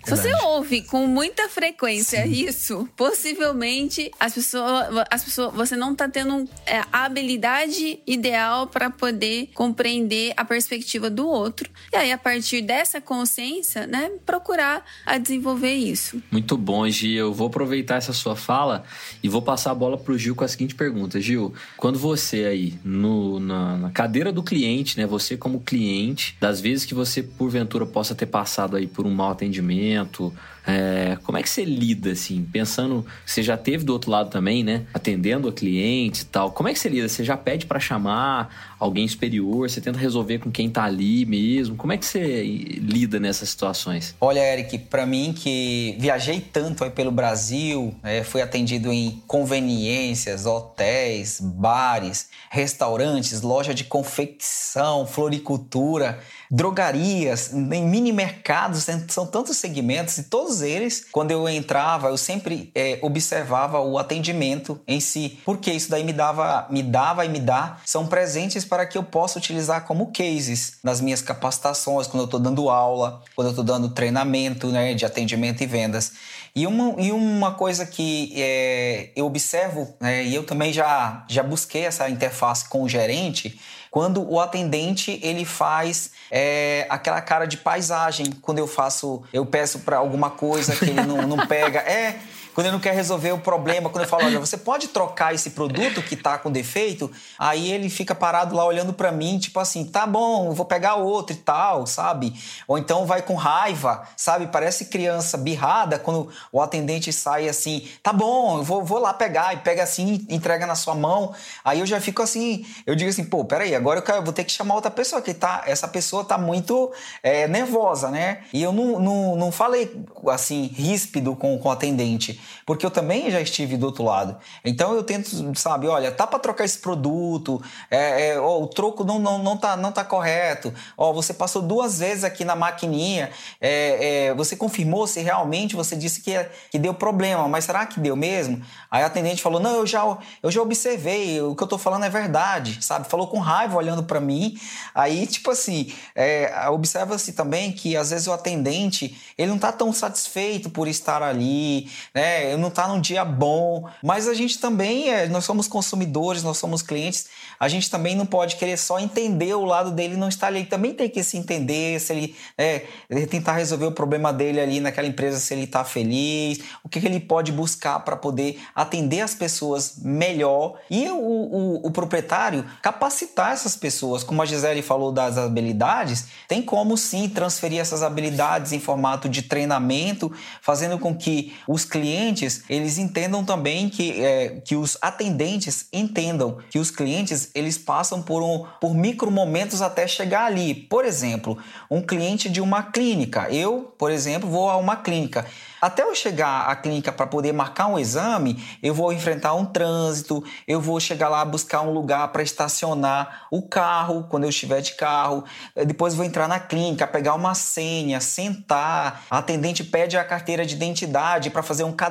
Se 0.05 0.11
você 0.11 0.35
ouve 0.45 0.83
com 0.83 1.07
muita 1.07 1.49
frequência 1.49 2.23
Sim. 2.25 2.31
isso, 2.31 2.89
possivelmente 2.97 4.11
as 4.19 4.33
pessoas, 4.33 5.05
as 5.11 5.25
pessoas, 5.25 5.55
você 5.55 5.77
não 5.77 5.93
está 5.93 6.09
tendo 6.09 6.49
é, 6.67 6.81
a 6.93 7.05
habilidade 7.05 8.01
ideal 8.07 8.67
para 8.67 8.91
poder 8.91 9.51
compreender 9.55 10.33
a 10.37 10.45
perspectiva 10.45 11.11
do 11.11 11.27
outro. 11.27 11.71
E 11.93 11.97
aí, 11.97 12.13
a 12.13 12.19
partir 12.19 12.63
dessa 12.63 13.01
consciência, 13.01 13.87
né, 13.87 14.11
procurar 14.25 14.85
a 15.05 15.19
desenvolver 15.19 15.75
isso. 15.75 16.23
Muito 16.31 16.57
bom, 16.57 16.89
Gi. 16.89 17.15
Eu 17.15 17.33
vou 17.33 17.49
aproveitar 17.49 17.97
essa 17.97 18.13
sua 18.13 18.35
fala 18.35 18.85
e 19.23 19.29
vou 19.29 19.43
passar 19.43 19.73
a 19.73 19.75
bola 19.75 19.99
para 19.99 20.13
o 20.13 20.19
Gil 20.19 20.35
com 20.35 20.45
a 20.45 20.49
seguinte 20.49 20.75
pergunta. 20.75 21.21
Gil, 21.21 21.55
quando 21.77 21.99
você 21.99 22.45
aí, 22.45 22.75
no, 22.85 23.39
na, 23.39 23.77
na 23.77 23.91
cadeira 23.91 24.33
do 24.33 24.43
cliente, 24.43 24.99
né, 24.99 25.07
você 25.07 25.37
como 25.37 25.61
cliente, 25.61 26.37
das 26.41 26.61
vezes 26.61 26.85
que 26.85 26.95
você 26.95 27.23
porventura 27.23 27.85
possa 27.85 28.15
ter 28.15 28.27
passado 28.27 28.77
aí 28.77 28.87
por 28.87 29.07
um 29.07 29.11
mau 29.11 29.31
atendimento, 29.31 29.90
conhecimento, 29.91 30.33
é, 30.67 31.17
como 31.25 31.39
é 31.39 31.43
que 31.43 31.49
você 31.49 31.65
lida, 31.65 32.13
assim, 32.13 32.47
pensando, 32.53 33.05
você 33.25 33.43
já 33.43 33.57
teve 33.57 33.85
do 33.85 33.93
outro 33.93 34.11
lado 34.11 34.31
também, 34.31 34.63
né? 34.63 34.85
Atendendo 34.93 35.49
a 35.49 35.53
cliente 35.53 36.23
e 36.23 36.25
tal. 36.27 36.51
Como 36.53 36.69
é 36.69 36.73
que 36.73 36.79
você 36.79 36.89
lida? 36.89 37.09
Você 37.09 37.25
já 37.25 37.37
pede 37.37 37.67
para 37.67 37.81
chamar 37.81 38.75
alguém 38.79 39.07
superior? 39.07 39.69
Você 39.69 39.81
tenta 39.81 39.99
resolver 39.99 40.39
com 40.39 40.51
quem 40.51 40.69
tá 40.69 40.85
ali 40.85 41.25
mesmo? 41.25 41.77
Como 41.77 41.93
é 41.93 41.97
que 41.97 42.05
você 42.05 42.43
lida 42.43 43.19
nessas 43.19 43.49
situações? 43.49 44.15
Olha, 44.21 44.41
Eric, 44.41 44.79
para 44.79 45.07
mim 45.07 45.33
que 45.37 45.97
viajei 45.99 46.41
tanto 46.41 46.85
aí 46.85 46.91
pelo 46.91 47.11
Brasil, 47.11 47.95
é, 48.03 48.23
fui 48.23 48.43
atendido 48.43 48.93
em 48.93 49.23
conveniências, 49.27 50.47
hotéis, 50.47 51.41
bares, 51.41 52.29
restaurantes, 52.51 53.43
loja 53.43 53.73
de 53.75 53.85
confecção, 53.85 55.07
floricultura 55.07 56.19
drogarias, 56.51 57.53
em 57.53 57.87
mini 57.87 58.13
mercados, 58.13 58.85
são 59.09 59.25
tantos 59.25 59.57
segmentos 59.57 60.19
e 60.19 60.25
todos 60.25 60.50
todos 60.51 60.63
eles, 60.63 61.07
quando 61.13 61.31
eu 61.31 61.49
entrava, 61.49 62.09
eu 62.09 62.17
sempre 62.17 62.73
é, 62.75 62.99
observava 63.03 63.79
o 63.81 63.97
atendimento 63.99 64.81
em 64.87 64.99
si, 64.99 65.39
porque 65.45 65.71
isso 65.71 65.89
daí 65.89 66.03
me 66.03 66.13
dava, 66.13 66.67
me 66.69 66.83
dava 66.83 67.25
e 67.25 67.29
me 67.29 67.39
dá, 67.39 67.79
são 67.87 68.07
presentes 68.07 68.65
para 68.65 68.85
que 68.85 68.99
eu 68.99 69.05
possa 69.05 69.39
utilizar 69.39 69.87
como 69.87 70.13
cases 70.13 70.79
nas 70.83 71.01
minhas 71.01 71.23
capacitações, 71.23 72.09
quando 72.09 72.23
eu 72.23 72.25
estou 72.25 72.41
dando 72.41 72.69
aula, 72.69 73.23
quando 73.37 73.47
eu 73.47 73.51
estou 73.51 73.65
dando 73.65 73.91
treinamento 73.91 74.67
né, 74.69 74.93
de 74.95 75.07
atendimento 75.07 75.63
e 75.63 75.67
vendas. 75.67 76.13
E 76.55 76.67
uma, 76.67 77.01
e 77.01 77.13
uma 77.13 77.55
coisa 77.55 77.87
que 77.87 78.33
é, 78.37 79.11
eu 79.15 79.27
observo, 79.27 79.95
né, 80.01 80.25
e 80.25 80.35
eu 80.35 80.45
também 80.45 80.73
já, 80.73 81.25
já 81.29 81.45
busquei 81.45 81.85
essa 81.85 82.11
interface 82.11 82.69
com 82.69 82.83
o 82.83 82.89
gerente, 82.89 83.61
quando 83.91 84.23
o 84.23 84.39
atendente 84.39 85.19
ele 85.23 85.45
faz 85.45 86.13
é, 86.31 86.87
aquela 86.89 87.21
cara 87.21 87.45
de 87.45 87.57
paisagem, 87.57 88.27
quando 88.41 88.59
eu 88.59 88.67
faço, 88.67 89.23
eu 89.33 89.45
peço 89.45 89.81
para 89.81 89.97
alguma 89.97 90.31
coisa 90.31 90.77
que 90.77 90.85
ele 90.85 91.03
não, 91.03 91.27
não 91.27 91.47
pega. 91.47 91.81
É, 91.81 92.19
quando 92.61 92.67
ele 92.67 92.75
não 92.75 92.81
quer 92.81 92.95
resolver 92.95 93.33
o 93.33 93.39
problema, 93.39 93.89
quando 93.89 94.05
eu 94.05 94.09
falo, 94.09 94.27
olha, 94.27 94.39
você 94.39 94.59
pode 94.59 94.89
trocar 94.89 95.35
esse 95.35 95.49
produto 95.49 96.03
que 96.03 96.15
tá 96.15 96.37
com 96.37 96.53
defeito, 96.53 97.11
aí 97.39 97.73
ele 97.73 97.89
fica 97.89 98.15
parado 98.15 98.55
lá 98.55 98.67
olhando 98.67 98.93
para 98.93 99.11
mim, 99.11 99.39
tipo 99.39 99.59
assim, 99.59 99.83
tá 99.83 100.07
bom, 100.07 100.53
vou 100.53 100.67
pegar 100.67 100.97
outro 100.97 101.35
e 101.35 101.39
tal, 101.39 101.87
sabe? 101.87 102.35
Ou 102.69 102.77
então 102.77 103.07
vai 103.07 103.23
com 103.23 103.35
raiva, 103.35 104.03
sabe? 104.15 104.49
Parece 104.49 104.85
criança 104.85 105.39
birrada 105.39 105.99
quando 105.99 106.29
o 106.53 106.61
atendente 106.61 107.11
sai 107.15 107.49
assim, 107.49 107.89
tá 108.03 108.13
bom, 108.13 108.59
eu 108.59 108.63
vou, 108.63 108.85
vou 108.85 108.99
lá 108.99 109.15
pegar, 109.15 109.55
e 109.55 109.57
pega 109.57 109.83
assim, 109.83 110.27
entrega 110.29 110.67
na 110.67 110.75
sua 110.75 110.95
mão. 110.95 111.33
Aí 111.65 111.81
eu 111.81 111.87
já 111.87 111.99
fico 111.99 112.21
assim, 112.21 112.67
eu 112.87 112.95
digo 112.95 113.09
assim, 113.09 113.25
pô, 113.25 113.43
peraí, 113.43 113.75
agora 113.75 114.05
eu, 114.07 114.23
vou 114.23 114.35
ter 114.35 114.45
que 114.45 114.53
chamar 114.53 114.75
outra 114.75 114.91
pessoa, 114.91 115.23
que 115.23 115.33
tá, 115.33 115.63
essa 115.65 115.89
pessoa 115.89 116.25
tá 116.25 116.37
muito 116.37 116.93
é, 117.23 117.49
nervosa, 117.49 118.11
né? 118.11 118.43
E 118.53 118.63
eu 118.63 118.71
não, 118.71 119.01
não, 119.01 119.37
não 119.37 119.51
falei 119.51 120.05
assim, 120.29 120.67
ríspido 120.67 121.35
com, 121.35 121.59
com 121.59 121.71
o 121.71 121.73
atendente 121.73 122.39
porque 122.65 122.85
eu 122.85 122.91
também 122.91 123.31
já 123.31 123.41
estive 123.41 123.77
do 123.77 123.87
outro 123.87 124.05
lado. 124.05 124.37
Então 124.65 124.95
eu 124.95 125.03
tento, 125.03 125.31
sabe, 125.59 125.87
olha, 125.87 126.11
tá 126.11 126.27
para 126.27 126.39
trocar 126.39 126.65
esse 126.65 126.79
produto, 126.79 127.63
é, 127.91 128.29
é, 128.29 128.41
ó, 128.41 128.61
o 128.61 128.67
troco 128.67 129.05
não, 129.05 129.19
não, 129.19 129.39
não, 129.39 129.57
tá, 129.57 129.77
não 129.77 129.93
tá 129.93 130.05
correto, 130.05 130.73
ó, 130.97 131.13
você 131.13 131.35
passou 131.35 131.63
duas 131.63 131.99
vezes 131.99 132.25
aqui 132.25 132.45
na 132.45 132.57
maquininha, 132.57 133.31
é, 133.61 134.29
é 134.29 134.35
você 134.35 134.57
confirmou 134.57 135.07
se 135.07 135.21
realmente 135.21 135.77
você 135.77 135.97
disse 135.97 136.21
que, 136.21 136.33
que 136.71 136.79
deu 136.79 136.95
problema, 136.95 137.49
mas 137.49 137.65
será 137.65 137.87
que 137.87 138.01
deu 138.01 138.17
mesmo? 138.17 138.63
Aí 138.91 139.03
a 139.03 139.07
atendente 139.07 139.43
falou, 139.43 139.61
não, 139.61 139.77
eu 139.77 139.87
já, 139.87 140.19
eu 140.43 140.51
já 140.51 140.61
observei, 140.61 141.41
o 141.41 141.55
que 141.55 141.63
eu 141.63 141.67
tô 141.67 141.79
falando 141.79 142.05
é 142.05 142.11
verdade, 142.11 142.85
sabe? 142.85 143.09
Falou 143.09 143.29
com 143.29 143.39
raiva 143.39 143.77
olhando 143.77 144.03
para 144.03 144.21
mim. 144.21 144.59
Aí, 144.95 145.27
tipo 145.27 145.51
assim, 145.51 145.93
é, 146.15 146.69
observa-se 146.69 147.33
também 147.33 147.73
que 147.73 147.97
às 147.97 148.11
vezes 148.11 148.27
o 148.27 148.33
atendente, 148.33 149.17
ele 149.37 149.51
não 149.51 149.59
tá 149.59 149.73
tão 149.73 149.93
satisfeito 149.93 150.71
por 150.71 150.89
estar 150.89 151.23
ali, 151.23 151.91
né? 152.15 152.30
Né? 152.31 152.57
Não 152.57 152.69
está 152.69 152.87
num 152.87 153.01
dia 153.01 153.25
bom. 153.25 153.89
Mas 154.03 154.29
a 154.29 154.35
gente 154.35 154.59
também, 154.59 155.11
é, 155.11 155.29
nós 155.29 155.45
somos 155.45 155.67
consumidores, 155.67 156.43
nós 156.43 156.59
somos 156.59 156.83
clientes, 156.83 157.27
a 157.59 157.69
gente 157.69 157.91
também 157.91 158.15
não 158.15 158.25
pode 158.25 158.57
querer 158.57 158.77
só 158.77 158.99
entender 158.99 159.55
o 159.55 159.65
lado 159.65 159.91
dele 159.91 160.17
não 160.17 160.29
estar 160.29 160.47
ali. 160.47 160.65
Também 160.65 160.95
tem 160.95 161.09
que 161.09 161.23
se 161.23 161.37
entender, 161.37 162.01
se 162.01 162.13
ele, 162.13 162.37
é, 162.57 162.83
tentar 163.29 163.55
resolver 163.55 163.87
o 163.87 163.93
problema 163.93 164.33
dele 164.33 164.61
ali 164.61 164.81
naquela 164.81 165.07
empresa, 165.07 165.39
se 165.39 165.53
ele 165.53 165.65
está 165.65 165.85
feliz, 165.85 166.61
o 166.85 166.89
que, 166.89 167.01
que, 167.01 167.07
ele 167.07 167.21
pode 167.21 167.51
buscar 167.51 168.01
para 168.01 168.17
poder 168.17 168.61
atender 168.75 169.21
as 169.21 169.35
pessoas 169.35 169.95
melhor 169.99 170.79
e 170.89 171.09
o, 171.09 171.17
o, 171.17 171.87
o 171.87 171.91
proprietário 171.91 172.65
capacitar 172.81 173.53
essas 173.53 173.77
pessoas. 173.77 174.23
Como 174.23 174.41
a 174.41 174.47
Gisele 174.47 174.83
falou 174.83 175.11
das 175.11 175.37
habilidades, 175.37 176.27
tem 176.47 176.63
como 176.63 176.97
sim 176.97 177.29
transferir 177.29 177.81
essas 177.81 178.03
habilidades 178.03 178.73
em 178.73 178.79
formato 178.79 179.29
de 179.29 179.43
treinamento, 179.43 180.33
fazendo 180.61 180.99
com 180.99 181.15
que 181.15 181.55
os 181.67 181.85
clientes 181.85 182.20
clientes 182.21 182.63
eles 182.69 182.99
entendam 182.99 183.45
também 183.45 183.89
que, 183.89 184.23
é, 184.23 184.61
que 184.65 184.77
os 184.77 184.99
atendentes 185.01 185.87
entendam 185.93 186.59
que 186.71 186.79
os 186.79 186.91
clientes 186.91 187.51
eles 187.55 187.79
passam 187.79 188.23
por, 188.23 188.43
um, 188.43 188.67
por 188.81 188.95
micro 188.95 189.31
momentos 189.31 189.81
até 189.81 190.07
chegar 190.07 190.45
ali. 190.45 190.75
Por 190.75 191.05
exemplo, 191.05 191.57
um 191.91 192.03
cliente 192.03 192.51
de 192.51 192.61
uma 192.61 192.83
clínica. 192.83 193.49
Eu, 193.51 193.95
por 193.99 194.11
exemplo, 194.11 194.49
vou 194.49 194.69
a 194.69 194.77
uma 194.77 194.97
clínica. 194.97 195.47
Até 195.81 196.03
eu 196.03 196.15
chegar 196.15 196.69
à 196.69 196.77
clínica 196.77 197.11
para 197.11 197.27
poder 197.27 197.53
marcar 197.53 197.87
um 197.87 197.99
exame, 197.99 198.63
eu 198.83 198.93
vou 198.93 199.13
enfrentar 199.15 199.55
um 199.55 199.65
trânsito, 199.65 200.45
eu 200.69 200.79
vou 200.79 201.01
chegar 201.01 201.31
lá 201.31 201.43
buscar 201.43 201.81
um 201.81 201.91
lugar 201.91 202.29
para 202.29 202.43
estacionar 202.43 203.47
o 203.51 203.63
carro 203.63 204.27
quando 204.29 204.45
eu 204.45 204.51
estiver 204.51 204.83
de 204.83 204.95
carro. 204.95 205.43
Depois 205.87 206.15
vou 206.15 206.25
entrar 206.25 206.47
na 206.47 206.61
clínica, 206.61 207.07
pegar 207.07 207.35
uma 207.35 207.55
senha, 207.55 208.21
sentar. 208.21 209.25
A 209.31 209.39
atendente 209.39 209.83
pede 209.83 210.19
a 210.19 210.25
carteira 210.25 210.67
de 210.67 210.75
identidade 210.75 211.49
para 211.49 211.63
fazer 211.63 211.85
um 211.85 211.93
cadastro, 211.93 212.10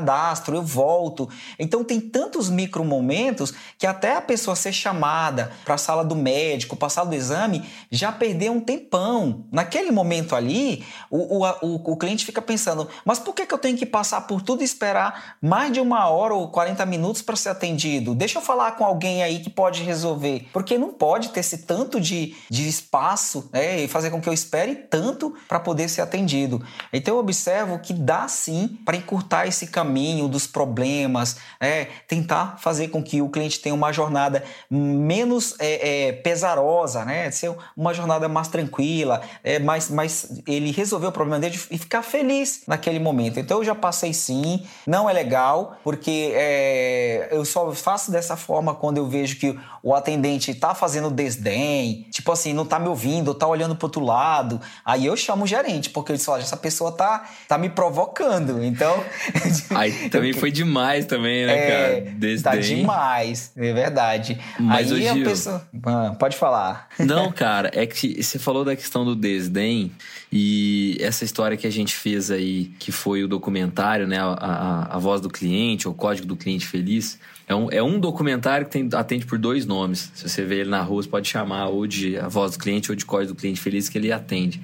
eu 0.56 0.64
volto. 0.64 1.30
Então 1.58 1.84
tem 1.84 2.00
tantos 2.00 2.50
micro 2.50 2.84
momentos 2.84 3.54
que 3.78 3.86
até 3.88 4.16
a 4.16 4.22
pessoa 4.22 4.56
ser 4.56 4.74
chamada 4.74 5.52
para 5.66 5.76
a 5.76 5.78
sala 5.78 6.04
do 6.04 6.16
médico, 6.16 6.76
para 6.76 6.88
a 6.88 6.90
sala 6.90 7.10
do 7.10 7.16
exame, 7.16 7.64
já 7.92 8.12
perdeu 8.12 8.54
um 8.54 8.60
tempão. 8.60 9.46
Naquele 9.52 9.92
momento 9.92 10.36
ali, 10.36 10.86
o, 11.10 11.44
o, 11.44 11.50
o, 11.62 11.94
o 11.94 11.98
cliente 11.98 12.26
fica 12.26 12.42
pensando, 12.42 12.88
mas 13.06 13.20
por 13.20 13.34
que, 13.34 13.46
que 13.46 13.54
eu 13.54 13.58
tenho 13.58 13.78
que 13.78 13.86
passar 13.86 14.22
por 14.22 14.42
tudo 14.42 14.62
e 14.62 14.66
esperar 14.66 15.38
mais 15.42 15.72
de 15.72 15.80
uma 15.80 16.08
hora 16.08 16.34
ou 16.34 16.50
40 16.50 16.86
minutos 16.86 17.22
para 17.22 17.36
ser 17.36 17.50
atendido? 17.50 18.16
Deixa 18.16 18.40
eu 18.40 18.42
falar 18.42 18.72
com 18.74 18.86
alguém 18.86 19.24
aí 19.24 19.40
que 19.40 19.50
pode 19.50 19.84
resolver. 19.84 20.48
Porque 20.54 20.78
não 20.78 20.94
pode 20.94 21.30
ter 21.30 21.40
esse 21.40 21.60
tanto 21.60 22.00
de, 22.00 22.36
de 22.50 22.68
espaço 22.68 23.50
né, 23.52 23.82
e 23.82 23.88
fazer 23.88 24.10
com 24.10 24.22
que 24.22 24.30
eu 24.30 24.34
espere 24.34 24.76
tanto 24.76 25.36
para 25.48 25.60
poder 25.60 25.90
ser 25.90 26.02
atendido. 26.02 26.64
Então 26.92 27.16
eu 27.16 27.20
observo 27.20 27.80
que 27.80 27.94
dá 27.94 28.28
sim 28.28 28.80
para 28.86 28.98
encurtar 28.98 29.48
esse 29.48 29.68
caminho 29.68 29.89
dos 30.28 30.48
problemas, 30.48 31.38
é, 31.60 31.88
tentar 32.08 32.58
fazer 32.60 32.90
com 32.90 33.02
que 33.02 33.22
o 33.22 33.30
cliente 33.30 33.60
tenha 33.60 33.76
uma 33.76 33.92
jornada 33.92 34.44
menos 34.70 35.56
é, 35.60 36.08
é, 36.08 36.12
pesarosa, 36.14 37.04
né? 37.06 37.30
Ser 37.32 37.54
uma 37.76 37.94
jornada 37.94 38.28
mais 38.28 38.48
tranquila, 38.48 39.22
é, 39.44 39.60
mais, 39.60 39.90
mais 39.90 40.42
ele 40.48 40.72
resolver 40.72 41.08
o 41.08 41.12
problema 41.12 41.40
dele 41.40 41.60
e 41.70 41.78
ficar 41.78 42.02
feliz 42.02 42.64
naquele 42.68 43.00
momento. 43.00 43.40
Então 43.40 43.58
eu 43.60 43.64
já 43.64 43.76
passei 43.76 44.14
sim, 44.14 44.66
não 44.86 45.10
é 45.10 45.14
legal, 45.14 45.78
porque 45.84 46.32
é, 46.34 47.30
eu 47.32 47.44
só 47.46 47.72
faço 47.74 48.12
dessa 48.12 48.38
forma 48.38 48.74
quando 48.74 48.98
eu 48.98 49.08
vejo 49.08 49.38
que 49.38 49.58
o 49.82 49.94
atendente 49.94 50.54
tá 50.54 50.76
fazendo 50.76 51.10
desdém, 51.10 52.08
tipo 52.12 52.32
assim, 52.32 52.54
não 52.54 52.66
tá 52.66 52.80
me 52.80 52.88
ouvindo, 52.88 53.34
tá 53.34 53.48
olhando 53.48 53.76
pro 53.76 53.88
outro 53.88 54.04
lado. 54.04 54.60
Aí 54.86 55.06
eu 55.06 55.16
chamo 55.16 55.44
o 55.44 55.48
gerente, 55.48 55.90
porque 55.90 56.12
ele 56.12 56.20
fala, 56.20 56.40
essa 56.40 56.58
pessoa 56.58 56.92
tá, 56.92 57.28
tá 57.48 57.58
me 57.58 57.70
provocando. 57.70 58.64
Então. 58.64 59.04
Aí 59.80 59.92
também 60.10 60.34
foi 60.34 60.52
demais 60.52 61.06
também, 61.06 61.46
né, 61.46 61.54
é, 61.54 61.72
cara? 61.72 62.16
Desdém. 62.18 62.52
Tá 62.52 62.56
demais, 62.58 63.52
é 63.56 63.74
verdade. 63.74 64.38
Mas 64.60 64.92
Aí 64.92 64.98
hoje 64.98 65.08
a 65.08 65.16
pessoa. 65.16 65.68
Ah, 65.86 66.16
pode 66.20 66.36
falar. 66.36 66.90
Não, 67.00 67.32
cara, 67.34 67.72
é 67.74 67.86
que 67.86 68.22
você 68.22 68.38
falou 68.38 68.66
da 68.66 68.76
questão 68.76 69.06
do 69.06 69.16
desdém 69.16 69.92
e 70.32 70.98
essa 71.00 71.24
história 71.24 71.58
que 71.58 71.66
a 71.66 71.72
gente 71.72 71.96
fez 71.96 72.30
aí, 72.30 72.72
que 72.80 72.92
foi 72.92 73.24
o 73.24 73.28
documentário, 73.28 74.08
né? 74.08 74.20
A, 74.20 74.26
a, 74.26 74.96
a 74.96 75.00
voz 75.00 75.22
do 75.22 75.30
cliente, 75.30 75.88
o 75.88 75.94
código 75.94 76.28
do 76.28 76.36
cliente 76.36 76.68
feliz. 76.68 77.18
É 77.48 77.56
um, 77.56 77.72
é 77.72 77.82
um 77.82 78.00
documentário 78.00 78.68
que 78.68 78.72
tem, 78.72 78.88
atende 78.94 79.26
por 79.26 79.40
dois 79.40 79.66
nomes. 79.66 80.12
Se 80.14 80.30
você 80.30 80.46
vê 80.46 80.60
ele 80.60 80.70
na 80.70 80.82
rua, 80.84 81.02
você 81.02 81.10
pode 81.10 81.28
chamar 81.28 81.68
ou 81.70 81.88
de 81.88 82.16
A 82.16 82.28
Voz 82.28 82.52
do 82.52 82.60
Cliente 82.60 82.92
ou 82.92 82.96
de 82.96 83.04
Código 83.04 83.34
do 83.34 83.40
Cliente 83.40 83.60
Feliz, 83.60 83.90
que 83.90 83.98
ele 83.98 84.12
atende. 84.12 84.62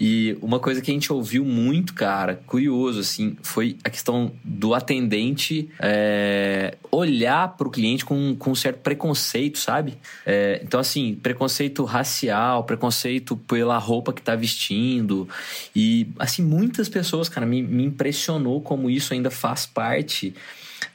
E 0.00 0.36
uma 0.40 0.58
coisa 0.58 0.80
que 0.80 0.90
a 0.90 0.94
gente 0.94 1.12
ouviu 1.12 1.44
muito, 1.44 1.94
cara, 1.94 2.40
curioso, 2.46 3.00
assim, 3.00 3.36
foi 3.42 3.76
a 3.82 3.90
questão 3.90 4.32
do 4.44 4.74
atendente 4.74 5.68
é, 5.80 6.76
olhar 6.90 7.56
para 7.56 7.66
o 7.66 7.70
cliente 7.70 8.04
com, 8.04 8.36
com 8.36 8.50
um 8.50 8.54
certo 8.54 8.78
preconceito, 8.78 9.58
sabe? 9.58 9.98
É, 10.24 10.60
então, 10.62 10.78
assim, 10.78 11.14
preconceito 11.14 11.84
racial, 11.84 12.64
preconceito 12.64 13.36
pela 13.36 13.78
roupa 13.78 14.12
que 14.12 14.22
tá 14.22 14.36
vestindo. 14.36 15.28
E, 15.74 16.08
assim, 16.18 16.42
muitas 16.42 16.88
pessoas, 16.88 17.28
cara, 17.28 17.46
me, 17.46 17.62
me 17.62 17.84
impressionou 17.84 18.60
como 18.60 18.88
isso 18.88 19.12
ainda 19.12 19.30
faz 19.30 19.66
parte 19.66 20.34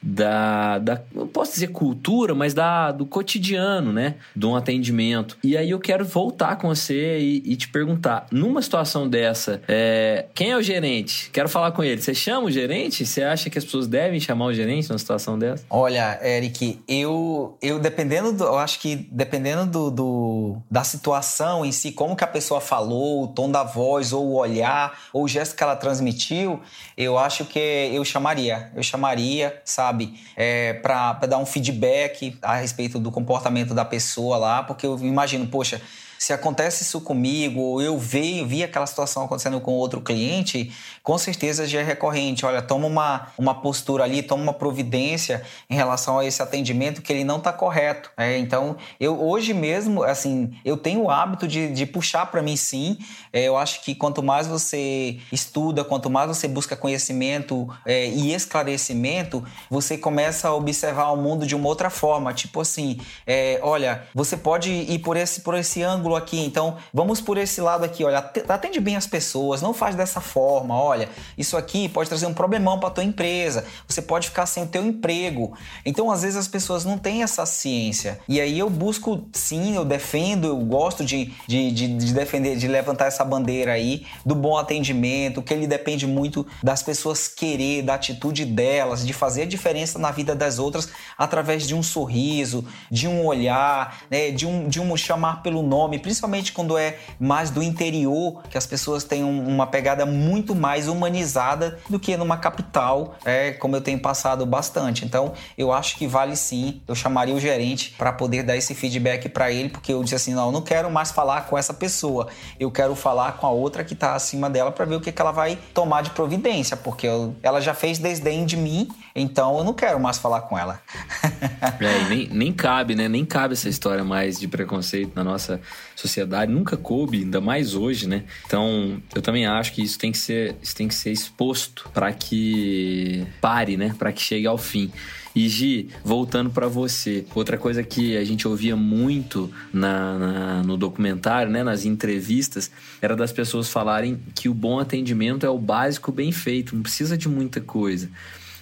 da, 0.02 0.78
da 0.78 1.00
não 1.14 1.26
posso 1.26 1.54
dizer 1.54 1.68
cultura, 1.68 2.34
mas 2.34 2.52
da, 2.52 2.92
do 2.92 3.06
cotidiano, 3.06 3.92
né? 3.92 4.16
De 4.36 4.44
um 4.44 4.54
atendimento. 4.54 5.38
E 5.42 5.56
aí 5.56 5.70
eu 5.70 5.78
quero 5.78 6.04
voltar 6.04 6.56
com 6.56 6.68
você 6.68 7.18
e, 7.18 7.42
e 7.44 7.56
te 7.56 7.68
perguntar, 7.68 8.26
numa 8.30 8.60
situação 8.60 8.93
dessa, 9.08 9.60
é, 9.66 10.26
quem 10.34 10.52
é 10.52 10.56
o 10.56 10.62
gerente? 10.62 11.28
Quero 11.30 11.48
falar 11.48 11.72
com 11.72 11.82
ele. 11.82 12.00
Você 12.00 12.14
chama 12.14 12.46
o 12.46 12.50
gerente? 12.50 13.04
Você 13.04 13.22
acha 13.22 13.50
que 13.50 13.58
as 13.58 13.64
pessoas 13.64 13.88
devem 13.88 14.20
chamar 14.20 14.46
o 14.46 14.54
gerente 14.54 14.88
numa 14.88 14.98
situação 14.98 15.36
dessa? 15.36 15.64
Olha, 15.68 16.18
Eric, 16.22 16.80
eu, 16.86 17.58
eu 17.60 17.78
dependendo 17.78 18.32
do, 18.32 18.44
eu 18.44 18.58
acho 18.58 18.78
que 18.78 18.94
dependendo 19.10 19.66
do, 19.66 19.90
do, 19.90 20.56
da 20.70 20.84
situação 20.84 21.64
em 21.64 21.72
si, 21.72 21.90
como 21.90 22.14
que 22.14 22.22
a 22.22 22.28
pessoa 22.28 22.60
falou, 22.60 23.24
o 23.24 23.28
tom 23.28 23.50
da 23.50 23.64
voz, 23.64 24.12
ou 24.12 24.26
o 24.26 24.34
olhar, 24.36 24.98
ou 25.12 25.24
o 25.24 25.28
gesto 25.28 25.56
que 25.56 25.62
ela 25.62 25.74
transmitiu, 25.74 26.60
eu 26.96 27.18
acho 27.18 27.44
que 27.44 27.58
eu 27.58 28.04
chamaria. 28.04 28.70
Eu 28.76 28.82
chamaria, 28.82 29.60
sabe? 29.64 30.14
É, 30.36 30.74
para 30.74 31.12
dar 31.26 31.38
um 31.38 31.46
feedback 31.46 32.36
a 32.40 32.56
respeito 32.56 32.98
do 32.98 33.10
comportamento 33.10 33.74
da 33.74 33.84
pessoa 33.84 34.36
lá, 34.36 34.62
porque 34.62 34.86
eu 34.86 34.96
imagino, 34.98 35.46
poxa, 35.46 35.80
Se 36.18 36.32
acontece 36.32 36.82
isso 36.82 37.00
comigo, 37.00 37.60
ou 37.60 37.82
eu 37.82 37.98
vi, 37.98 38.44
vi 38.44 38.62
aquela 38.62 38.86
situação 38.86 39.24
acontecendo 39.24 39.60
com 39.60 39.72
outro 39.72 40.00
cliente, 40.00 40.72
com 41.02 41.18
certeza 41.18 41.66
já 41.66 41.80
é 41.80 41.82
recorrente. 41.82 42.46
Olha, 42.46 42.62
toma 42.62 42.86
uma, 42.86 43.28
uma 43.36 43.54
postura 43.54 44.04
ali, 44.04 44.22
toma 44.22 44.42
uma 44.42 44.54
providência 44.54 45.42
em 45.68 45.74
relação 45.74 46.18
a 46.18 46.24
esse 46.24 46.42
atendimento 46.42 47.02
que 47.02 47.12
ele 47.12 47.24
não 47.24 47.38
está 47.38 47.52
correto. 47.52 48.10
É, 48.16 48.38
então, 48.38 48.76
eu 48.98 49.20
hoje 49.22 49.52
mesmo, 49.52 50.02
assim, 50.02 50.54
eu 50.64 50.76
tenho 50.76 51.02
o 51.02 51.10
hábito 51.10 51.46
de, 51.46 51.72
de 51.72 51.86
puxar 51.86 52.26
para 52.26 52.42
mim 52.42 52.56
sim. 52.56 52.98
É, 53.32 53.44
eu 53.44 53.56
acho 53.56 53.82
que 53.82 53.94
quanto 53.94 54.22
mais 54.22 54.46
você 54.46 55.18
estuda, 55.32 55.84
quanto 55.84 56.08
mais 56.08 56.28
você 56.28 56.46
busca 56.46 56.76
conhecimento 56.76 57.68
é, 57.84 58.06
e 58.06 58.32
esclarecimento, 58.32 59.44
você 59.68 59.98
começa 59.98 60.48
a 60.48 60.54
observar 60.54 61.10
o 61.10 61.16
mundo 61.16 61.46
de 61.46 61.54
uma 61.54 61.68
outra 61.68 61.90
forma. 61.90 62.32
Tipo 62.32 62.60
assim, 62.60 63.00
é, 63.26 63.58
olha, 63.62 64.04
você 64.14 64.36
pode 64.36 64.70
ir 64.70 64.98
por 65.00 65.16
esse, 65.16 65.40
por 65.40 65.54
esse 65.54 65.82
ângulo 65.82 66.03
aqui, 66.12 66.40
então 66.40 66.76
vamos 66.92 67.20
por 67.20 67.38
esse 67.38 67.60
lado 67.60 67.84
aqui, 67.84 68.04
olha, 68.04 68.18
atende 68.18 68.80
bem 68.80 68.96
as 68.96 69.06
pessoas, 69.06 69.62
não 69.62 69.72
faz 69.72 69.94
dessa 69.94 70.20
forma, 70.20 70.76
olha, 70.76 71.08
isso 71.38 71.56
aqui 71.56 71.88
pode 71.88 72.08
trazer 72.08 72.26
um 72.26 72.34
problemão 72.34 72.80
para 72.80 72.90
tua 72.90 73.04
empresa, 73.04 73.64
você 73.86 74.02
pode 74.02 74.28
ficar 74.28 74.46
sem 74.46 74.64
o 74.64 74.66
teu 74.66 74.84
emprego. 74.84 75.56
Então, 75.86 76.10
às 76.10 76.22
vezes 76.22 76.36
as 76.36 76.48
pessoas 76.48 76.84
não 76.84 76.98
têm 76.98 77.22
essa 77.22 77.46
ciência. 77.46 78.18
E 78.28 78.40
aí 78.40 78.58
eu 78.58 78.68
busco, 78.68 79.26
sim, 79.32 79.76
eu 79.76 79.84
defendo, 79.84 80.48
eu 80.48 80.56
gosto 80.58 81.04
de, 81.04 81.32
de, 81.46 81.70
de, 81.70 81.88
de 81.96 82.12
defender, 82.12 82.56
de 82.56 82.66
levantar 82.66 83.06
essa 83.06 83.24
bandeira 83.24 83.72
aí 83.72 84.06
do 84.24 84.34
bom 84.34 84.56
atendimento, 84.56 85.42
que 85.42 85.54
ele 85.54 85.66
depende 85.66 86.06
muito 86.06 86.46
das 86.62 86.82
pessoas 86.82 87.28
querer, 87.28 87.82
da 87.82 87.94
atitude 87.94 88.44
delas, 88.44 89.06
de 89.06 89.12
fazer 89.12 89.42
a 89.42 89.46
diferença 89.46 89.98
na 89.98 90.10
vida 90.10 90.34
das 90.34 90.58
outras 90.58 90.88
através 91.16 91.66
de 91.66 91.74
um 91.74 91.82
sorriso, 91.82 92.66
de 92.90 93.06
um 93.06 93.24
olhar, 93.24 94.02
né, 94.10 94.30
de, 94.30 94.46
um, 94.46 94.68
de 94.68 94.80
um 94.80 94.96
chamar 94.96 95.42
pelo 95.42 95.62
nome, 95.62 95.93
principalmente 95.98 96.52
quando 96.52 96.76
é 96.76 96.98
mais 97.18 97.50
do 97.50 97.62
interior, 97.62 98.42
que 98.48 98.58
as 98.58 98.66
pessoas 98.66 99.04
têm 99.04 99.24
uma 99.24 99.66
pegada 99.66 100.06
muito 100.06 100.54
mais 100.54 100.88
humanizada 100.88 101.78
do 101.88 101.98
que 101.98 102.16
numa 102.16 102.36
capital, 102.36 103.16
é, 103.24 103.52
como 103.52 103.76
eu 103.76 103.80
tenho 103.80 103.98
passado 103.98 104.44
bastante. 104.46 105.04
Então, 105.04 105.32
eu 105.56 105.72
acho 105.72 105.96
que 105.96 106.06
vale 106.06 106.36
sim, 106.36 106.80
eu 106.86 106.94
chamaria 106.94 107.34
o 107.34 107.40
gerente 107.40 107.94
para 107.96 108.12
poder 108.12 108.42
dar 108.42 108.56
esse 108.56 108.74
feedback 108.74 109.28
para 109.28 109.50
ele, 109.50 109.68
porque 109.68 109.92
eu 109.92 110.02
disse 110.02 110.14
assim, 110.14 110.34
não, 110.34 110.46
eu 110.46 110.52
não 110.52 110.62
quero 110.62 110.90
mais 110.90 111.10
falar 111.10 111.46
com 111.46 111.56
essa 111.56 111.74
pessoa, 111.74 112.28
eu 112.58 112.70
quero 112.70 112.94
falar 112.94 113.32
com 113.32 113.46
a 113.46 113.50
outra 113.50 113.84
que 113.84 113.94
está 113.94 114.14
acima 114.14 114.48
dela 114.48 114.70
para 114.70 114.84
ver 114.84 114.96
o 114.96 115.00
que, 115.00 115.12
que 115.12 115.20
ela 115.20 115.32
vai 115.32 115.58
tomar 115.72 116.02
de 116.02 116.10
providência, 116.10 116.76
porque 116.76 117.06
eu, 117.06 117.34
ela 117.42 117.60
já 117.60 117.74
fez 117.74 117.98
desdém 117.98 118.44
de 118.44 118.56
mim, 118.56 118.88
então 119.14 119.58
eu 119.58 119.64
não 119.64 119.72
quero 119.74 119.98
mais 120.00 120.18
falar 120.18 120.42
com 120.42 120.58
ela. 120.58 120.80
é, 121.80 122.08
nem, 122.08 122.28
nem 122.28 122.52
cabe, 122.52 122.94
né? 122.94 123.08
Nem 123.08 123.24
cabe 123.24 123.54
essa 123.54 123.68
história 123.68 124.04
mais 124.04 124.38
de 124.38 124.48
preconceito 124.48 125.12
na 125.14 125.24
nossa 125.24 125.60
sociedade. 125.96 126.50
Nunca 126.50 126.76
coube, 126.76 127.18
ainda 127.18 127.40
mais 127.40 127.74
hoje, 127.74 128.08
né? 128.08 128.24
Então, 128.46 129.02
eu 129.14 129.22
também 129.22 129.46
acho 129.46 129.72
que 129.72 129.82
isso 129.82 129.98
tem 129.98 130.12
que 130.12 130.18
ser, 130.18 130.56
isso 130.62 130.74
tem 130.74 130.88
que 130.88 130.94
ser 130.94 131.10
exposto 131.10 131.88
para 131.92 132.12
que 132.12 133.26
pare, 133.40 133.76
né? 133.76 133.94
Para 133.98 134.12
que 134.12 134.22
chegue 134.22 134.46
ao 134.46 134.58
fim. 134.58 134.90
E 135.34 135.48
Gi, 135.48 135.88
voltando 136.04 136.48
para 136.50 136.68
você, 136.68 137.26
outra 137.34 137.58
coisa 137.58 137.82
que 137.82 138.16
a 138.16 138.24
gente 138.24 138.46
ouvia 138.46 138.76
muito 138.76 139.50
na, 139.72 140.16
na, 140.16 140.62
no 140.62 140.76
documentário, 140.76 141.50
né, 141.50 141.64
nas 141.64 141.84
entrevistas, 141.84 142.70
era 143.02 143.16
das 143.16 143.32
pessoas 143.32 143.68
falarem 143.68 144.20
que 144.32 144.48
o 144.48 144.54
bom 144.54 144.78
atendimento 144.78 145.44
é 145.44 145.50
o 145.50 145.58
básico 145.58 146.12
bem 146.12 146.30
feito, 146.30 146.76
não 146.76 146.82
precisa 146.82 147.18
de 147.18 147.28
muita 147.28 147.60
coisa. 147.60 148.08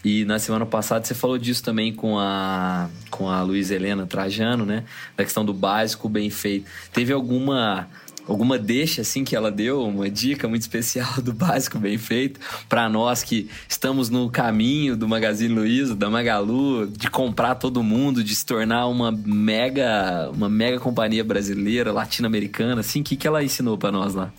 E 0.05 0.25
na 0.25 0.39
semana 0.39 0.67
passada 0.67 1.05
você 1.05 1.15
falou 1.15 1.39
disso 1.39 1.63
também 1.63 1.93
com 1.93 2.19
a, 2.19 2.89
com 3.11 3.29
a 3.29 3.43
Luísa 3.43 3.75
Helena 3.75 4.07
Trajano, 4.07 4.67
né? 4.67 4.85
Da 5.17 5.25
questão 5.25 5.45
do 5.45 5.55
básico 5.55 6.09
bem 6.09 6.29
feito. 6.29 6.67
Teve 6.93 7.13
alguma 7.13 7.89
alguma 8.27 8.59
deixa 8.59 9.03
assim 9.03 9.25
que 9.25 9.35
ela 9.35 9.51
deu, 9.51 9.83
uma 9.83 10.09
dica 10.09 10.49
muito 10.49 10.63
especial 10.63 11.21
do 11.21 11.33
básico 11.33 11.79
bem 11.79 11.99
feito 11.99 12.41
para 12.69 12.89
nós 12.89 13.23
que 13.23 13.49
estamos 13.69 14.11
no 14.11 14.31
caminho 14.31 14.97
do 14.97 15.09
Magazine 15.09 15.53
Luiza, 15.55 15.95
da 15.95 16.09
Magalu, 16.09 16.87
de 16.87 17.11
comprar 17.11 17.57
todo 17.57 17.83
mundo, 17.83 18.23
de 18.23 18.35
se 18.35 18.45
tornar 18.47 18.87
uma 18.87 19.11
mega, 19.13 20.31
uma 20.33 20.49
mega 20.49 20.79
companhia 20.79 21.25
brasileira, 21.25 21.93
latino-americana, 21.93 22.81
assim, 22.81 23.01
o 23.01 23.05
que 23.05 23.17
que 23.17 23.27
ela 23.27 23.43
ensinou 23.43 23.77
para 23.77 23.93
nós 23.93 24.15
lá? 24.15 24.33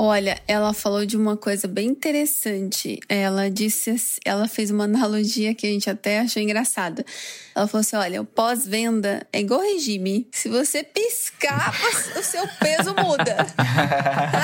Olha, 0.00 0.40
ela 0.46 0.72
falou 0.72 1.04
de 1.04 1.16
uma 1.16 1.36
coisa 1.36 1.66
bem 1.66 1.88
interessante. 1.88 3.00
Ela 3.08 3.50
disse, 3.50 3.96
ela 4.24 4.46
fez 4.46 4.70
uma 4.70 4.84
analogia 4.84 5.52
que 5.56 5.66
a 5.66 5.70
gente 5.70 5.90
até 5.90 6.20
achou 6.20 6.40
engraçada. 6.40 7.04
Ela 7.58 7.66
falou 7.66 7.80
assim: 7.80 7.96
olha, 7.96 8.22
o 8.22 8.24
pós-venda 8.24 9.26
é 9.32 9.40
igual 9.40 9.60
regime. 9.60 10.28
Se 10.30 10.48
você 10.48 10.84
piscar, 10.84 11.74
o 12.16 12.22
seu 12.22 12.46
peso 12.60 12.94
muda. 12.94 13.36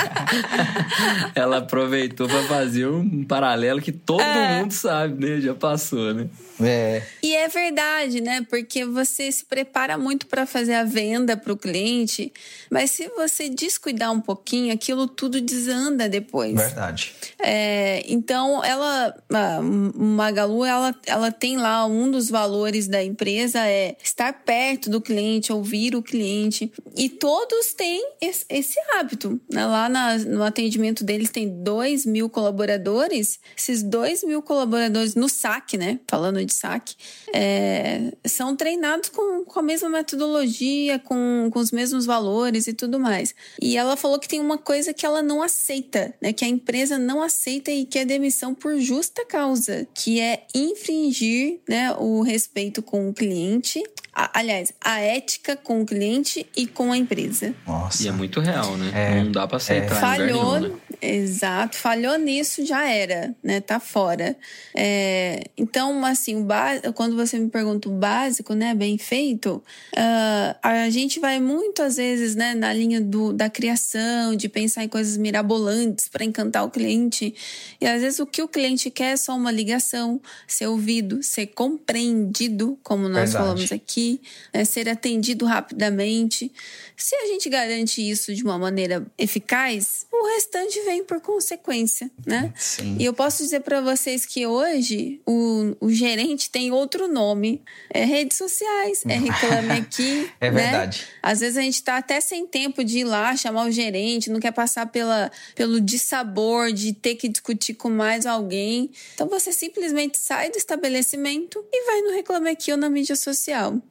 ela 1.33 1.59
aproveitou 1.59 2.27
para 2.27 2.43
fazer 2.43 2.87
um 2.87 3.23
paralelo 3.23 3.81
que 3.81 3.93
todo 3.93 4.21
é. 4.21 4.59
mundo 4.59 4.73
sabe, 4.73 5.25
né? 5.25 5.39
Já 5.39 5.55
passou, 5.55 6.13
né? 6.13 6.27
É. 6.61 7.01
E 7.21 7.35
é 7.35 7.47
verdade, 7.47 8.21
né? 8.21 8.45
Porque 8.49 8.85
você 8.85 9.31
se 9.31 9.43
prepara 9.43 9.97
muito 9.97 10.25
para 10.27 10.45
fazer 10.45 10.73
a 10.73 10.83
venda 10.83 11.35
para 11.35 11.51
o 11.51 11.57
cliente, 11.57 12.31
mas 12.69 12.91
se 12.91 13.09
você 13.09 13.49
descuidar 13.49 14.11
um 14.11 14.21
pouquinho, 14.21 14.73
aquilo 14.73 15.07
tudo 15.07 15.41
desanda 15.41 16.07
depois. 16.07 16.55
Verdade. 16.55 17.13
É, 17.39 18.03
então, 18.07 18.63
ela, 18.63 19.15
a 19.33 19.61
Magalu, 19.61 20.63
ela, 20.63 20.95
ela 21.05 21.31
tem 21.31 21.57
lá 21.57 21.85
um 21.85 22.09
dos 22.09 22.29
valores 22.29 22.87
da 22.87 23.03
empresa 23.05 23.59
é 23.59 23.95
estar 24.03 24.33
perto 24.43 24.89
do 24.89 25.01
cliente, 25.01 25.53
ouvir 25.53 25.95
o 25.95 26.01
cliente. 26.01 26.71
E 26.95 27.09
todos 27.09 27.73
têm 27.73 28.03
esse 28.21 28.79
hábito. 28.93 29.39
Né? 29.51 29.65
Lá 29.65 29.89
no 30.19 30.43
atendimento 30.43 31.03
deles 31.03 31.29
tem 31.29 31.63
dois 31.63 32.05
mil 32.05 32.29
colaboradores. 32.29 33.39
Esses 33.57 33.83
dois 33.83 34.23
mil 34.23 34.41
colaboradores 34.41 35.15
no 35.15 35.29
saque, 35.29 35.77
né? 35.77 35.99
Falando 36.07 36.43
de 36.43 36.53
saque, 36.53 36.95
é, 37.33 38.13
são 38.25 38.55
treinados 38.55 39.09
com, 39.09 39.43
com 39.45 39.59
a 39.59 39.63
mesma 39.63 39.89
metodologia, 39.89 40.99
com, 40.99 41.49
com 41.51 41.59
os 41.59 41.71
mesmos 41.71 42.05
valores 42.05 42.67
e 42.67 42.73
tudo 42.73 42.99
mais. 42.99 43.33
E 43.61 43.77
ela 43.77 43.95
falou 43.95 44.19
que 44.19 44.27
tem 44.27 44.39
uma 44.39 44.57
coisa 44.57 44.93
que 44.93 45.05
ela 45.05 45.21
não 45.21 45.41
aceita, 45.41 46.13
né? 46.21 46.33
Que 46.33 46.45
a 46.45 46.47
empresa 46.47 46.97
não 46.97 47.21
aceita 47.21 47.71
e 47.71 47.85
que 47.85 47.99
é 47.99 48.05
demissão 48.05 48.53
por 48.53 48.79
justa 48.79 49.25
causa, 49.25 49.87
que 49.93 50.19
é 50.19 50.45
infringir 50.53 51.59
né, 51.67 51.93
o 51.93 52.21
respeito 52.21 52.81
com 52.81 52.94
com 52.95 53.09
o 53.09 53.13
cliente, 53.13 53.83
a, 54.13 54.39
aliás, 54.39 54.71
a 54.79 55.01
ética 55.01 55.57
com 55.57 55.81
o 55.81 55.85
cliente 55.85 56.47
e 56.55 56.65
com 56.65 56.93
a 56.93 56.97
empresa. 56.97 57.53
Nossa. 57.67 58.03
E 58.03 58.07
é 58.07 58.11
muito 58.13 58.39
real, 58.39 58.77
né? 58.77 58.89
É, 58.95 59.21
Não 59.21 59.33
dá 59.33 59.45
para 59.45 59.57
aceitar. 59.57 59.97
É. 59.97 59.99
Falhou, 59.99 60.59
nenhum, 60.61 60.73
né? 60.73 60.79
exato, 61.01 61.75
falhou 61.75 62.17
nisso 62.17 62.65
já 62.65 62.89
era, 62.89 63.35
né? 63.43 63.59
Tá 63.59 63.81
fora. 63.81 64.37
É, 64.73 65.43
então, 65.57 66.05
assim, 66.05 66.37
o 66.37 66.93
quando 66.93 67.17
você 67.17 67.37
me 67.37 67.49
pergunta 67.49 67.89
o 67.89 67.91
básico, 67.91 68.53
né, 68.53 68.73
bem 68.73 68.97
feito, 68.97 69.61
uh, 69.93 70.55
a 70.63 70.89
gente 70.89 71.19
vai 71.19 71.41
muito 71.41 71.83
às 71.83 71.97
vezes, 71.97 72.33
né, 72.33 72.53
na 72.53 72.71
linha 72.71 73.01
do, 73.01 73.33
da 73.33 73.49
criação, 73.49 74.37
de 74.37 74.47
pensar 74.47 74.85
em 74.85 74.87
coisas 74.87 75.17
mirabolantes 75.17 76.07
para 76.07 76.23
encantar 76.23 76.63
o 76.63 76.71
cliente. 76.71 77.35
E 77.81 77.85
às 77.85 78.01
vezes 78.01 78.19
o 78.19 78.25
que 78.25 78.41
o 78.41 78.47
cliente 78.47 78.89
quer 78.89 79.11
é 79.11 79.17
só 79.17 79.35
uma 79.35 79.51
ligação, 79.51 80.21
ser 80.47 80.67
ouvido, 80.67 81.21
ser 81.21 81.47
compreendido 81.47 82.74
como 82.83 83.09
nós 83.09 83.31
Verdade. 83.31 83.37
falamos 83.37 83.71
aqui, 83.71 84.21
né, 84.53 84.65
ser 84.65 84.89
atendido 84.89 85.45
rapidamente. 85.45 86.51
Se 86.97 87.15
a 87.15 87.27
gente 87.27 87.49
garante 87.49 88.01
isso 88.01 88.33
de 88.33 88.43
uma 88.43 88.57
maneira 88.57 89.05
eficaz, 89.17 90.05
o 90.11 90.27
restante 90.35 90.79
vem 90.81 91.03
por 91.03 91.19
consequência, 91.19 92.09
né? 92.25 92.53
Sim. 92.55 92.95
E 92.99 93.05
eu 93.05 93.13
posso 93.13 93.43
dizer 93.43 93.61
para 93.61 93.81
vocês 93.81 94.25
que 94.25 94.47
hoje 94.47 95.21
o, 95.25 95.75
o 95.81 95.91
gerente 95.91 96.49
tem 96.49 96.71
outro 96.71 97.07
nome, 97.07 97.61
é 97.89 98.05
redes 98.05 98.37
sociais, 98.37 99.03
é 99.05 99.17
reclame 99.17 99.71
aqui, 99.79 100.29
é 100.39 100.49
né? 100.49 100.61
verdade. 100.61 101.05
Às 101.21 101.41
vezes 101.41 101.57
a 101.57 101.61
gente 101.61 101.83
tá 101.83 101.97
até 101.97 102.21
sem 102.21 102.47
tempo 102.47 102.83
de 102.83 102.99
ir 102.99 103.03
lá 103.03 103.35
chamar 103.35 103.67
o 103.67 103.71
gerente, 103.71 104.29
não 104.29 104.39
quer 104.39 104.51
passar 104.51 104.85
pela, 104.87 105.31
pelo 105.53 105.81
dissabor 105.81 106.71
de 106.71 106.93
ter 106.93 107.15
que 107.15 107.27
discutir 107.27 107.73
com 107.73 107.89
mais 107.89 108.25
alguém. 108.25 108.89
Então 109.13 109.27
você 109.27 109.51
simplesmente 109.51 110.17
sai 110.17 110.49
do 110.49 110.57
estabelecimento 110.57 111.63
e 111.71 111.85
vai 111.85 112.01
no 112.01 112.11
reclame 112.11 112.49
aqui 112.49 112.64
ou 112.71 112.77
na 112.77 112.89
mídia 112.89 113.15
social. 113.15 113.81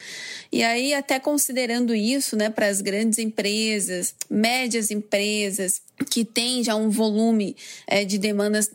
E 0.51 0.63
aí 0.63 0.93
até 0.93 1.19
considerando 1.19 1.93
isso, 1.93 2.35
né, 2.35 2.49
para 2.49 2.67
as 2.67 2.81
grandes 2.81 3.19
empresas, 3.19 4.13
médias 4.29 4.91
empresas, 4.91 5.81
que 6.09 6.25
tem 6.25 6.63
já 6.63 6.75
um 6.75 6.89
volume 6.89 7.55
é, 7.87 8.03
de 8.03 8.17
demandas, 8.17 8.69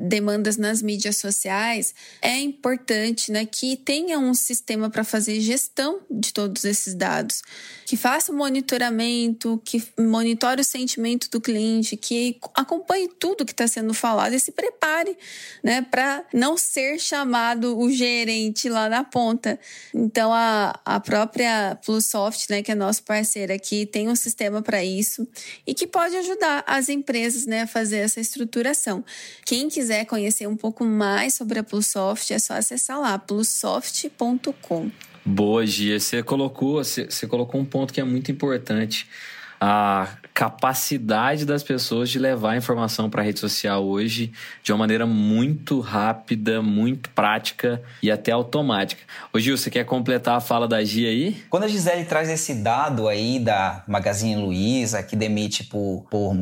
demandas 0.00 0.56
nas 0.56 0.82
mídias 0.82 1.16
sociais, 1.16 1.94
é 2.20 2.38
importante 2.38 3.32
né, 3.32 3.46
que 3.46 3.76
tenha 3.76 4.18
um 4.18 4.34
sistema 4.34 4.90
para 4.90 5.02
fazer 5.02 5.40
gestão 5.40 6.00
de 6.10 6.32
todos 6.32 6.64
esses 6.64 6.94
dados, 6.94 7.42
que 7.86 7.96
faça 7.96 8.30
o 8.30 8.36
monitoramento, 8.36 9.60
que 9.64 9.82
monitore 9.98 10.60
o 10.60 10.64
sentimento 10.64 11.30
do 11.30 11.40
cliente, 11.40 11.96
que 11.96 12.38
acompanhe 12.54 13.08
tudo 13.08 13.46
que 13.46 13.52
está 13.52 13.66
sendo 13.66 13.94
falado 13.94 14.34
e 14.34 14.40
se 14.40 14.52
prepare 14.52 15.16
né, 15.64 15.80
para 15.82 16.24
não 16.34 16.56
ser 16.58 16.98
chamado 16.98 17.78
o 17.78 17.90
gerente 17.90 18.68
lá 18.68 18.88
na 18.88 19.04
ponta. 19.04 19.37
Então, 19.94 20.32
a, 20.32 20.78
a 20.84 21.00
própria 21.00 21.78
Plusoft, 21.84 22.48
né, 22.50 22.62
que 22.62 22.72
é 22.72 22.74
nosso 22.74 23.02
parceiro 23.02 23.52
aqui, 23.52 23.86
tem 23.86 24.08
um 24.08 24.16
sistema 24.16 24.62
para 24.62 24.84
isso 24.84 25.26
e 25.66 25.74
que 25.74 25.86
pode 25.86 26.16
ajudar 26.16 26.64
as 26.66 26.88
empresas 26.88 27.46
né, 27.46 27.62
a 27.62 27.66
fazer 27.66 27.98
essa 27.98 28.20
estruturação. 28.20 29.04
Quem 29.44 29.68
quiser 29.68 30.04
conhecer 30.04 30.46
um 30.46 30.56
pouco 30.56 30.84
mais 30.84 31.34
sobre 31.34 31.58
a 31.58 31.62
Plusoft, 31.62 32.32
é 32.32 32.38
só 32.38 32.54
acessar 32.54 33.00
lá, 33.00 33.18
plusoft.com. 33.18 34.90
Boa, 35.24 35.66
Gia. 35.66 36.00
Você 36.00 36.22
colocou, 36.22 36.82
você 36.82 37.26
colocou 37.26 37.60
um 37.60 37.64
ponto 37.64 37.92
que 37.92 38.00
é 38.00 38.04
muito 38.04 38.32
importante 38.32 39.06
a 39.60 40.08
capacidade 40.32 41.44
das 41.44 41.64
pessoas 41.64 42.08
de 42.08 42.16
levar 42.16 42.52
a 42.52 42.56
informação 42.56 43.10
para 43.10 43.22
a 43.22 43.24
rede 43.24 43.40
social 43.40 43.84
hoje 43.84 44.30
de 44.62 44.70
uma 44.70 44.78
maneira 44.78 45.04
muito 45.04 45.80
rápida, 45.80 46.62
muito 46.62 47.10
prática 47.10 47.82
e 48.00 48.08
até 48.08 48.30
automática. 48.30 49.02
Ô 49.32 49.40
Gil, 49.40 49.58
você 49.58 49.68
quer 49.68 49.84
completar 49.84 50.36
a 50.36 50.40
fala 50.40 50.68
da 50.68 50.84
Gia 50.84 51.08
aí? 51.08 51.42
Quando 51.50 51.64
a 51.64 51.68
Gisele 51.68 52.04
traz 52.04 52.28
esse 52.28 52.54
dado 52.54 53.08
aí 53.08 53.40
da 53.40 53.82
Magazine 53.88 54.40
Luiza, 54.40 55.02
que 55.02 55.16
demite, 55.16 55.64
por, 55.64 56.06
por, 56.08 56.36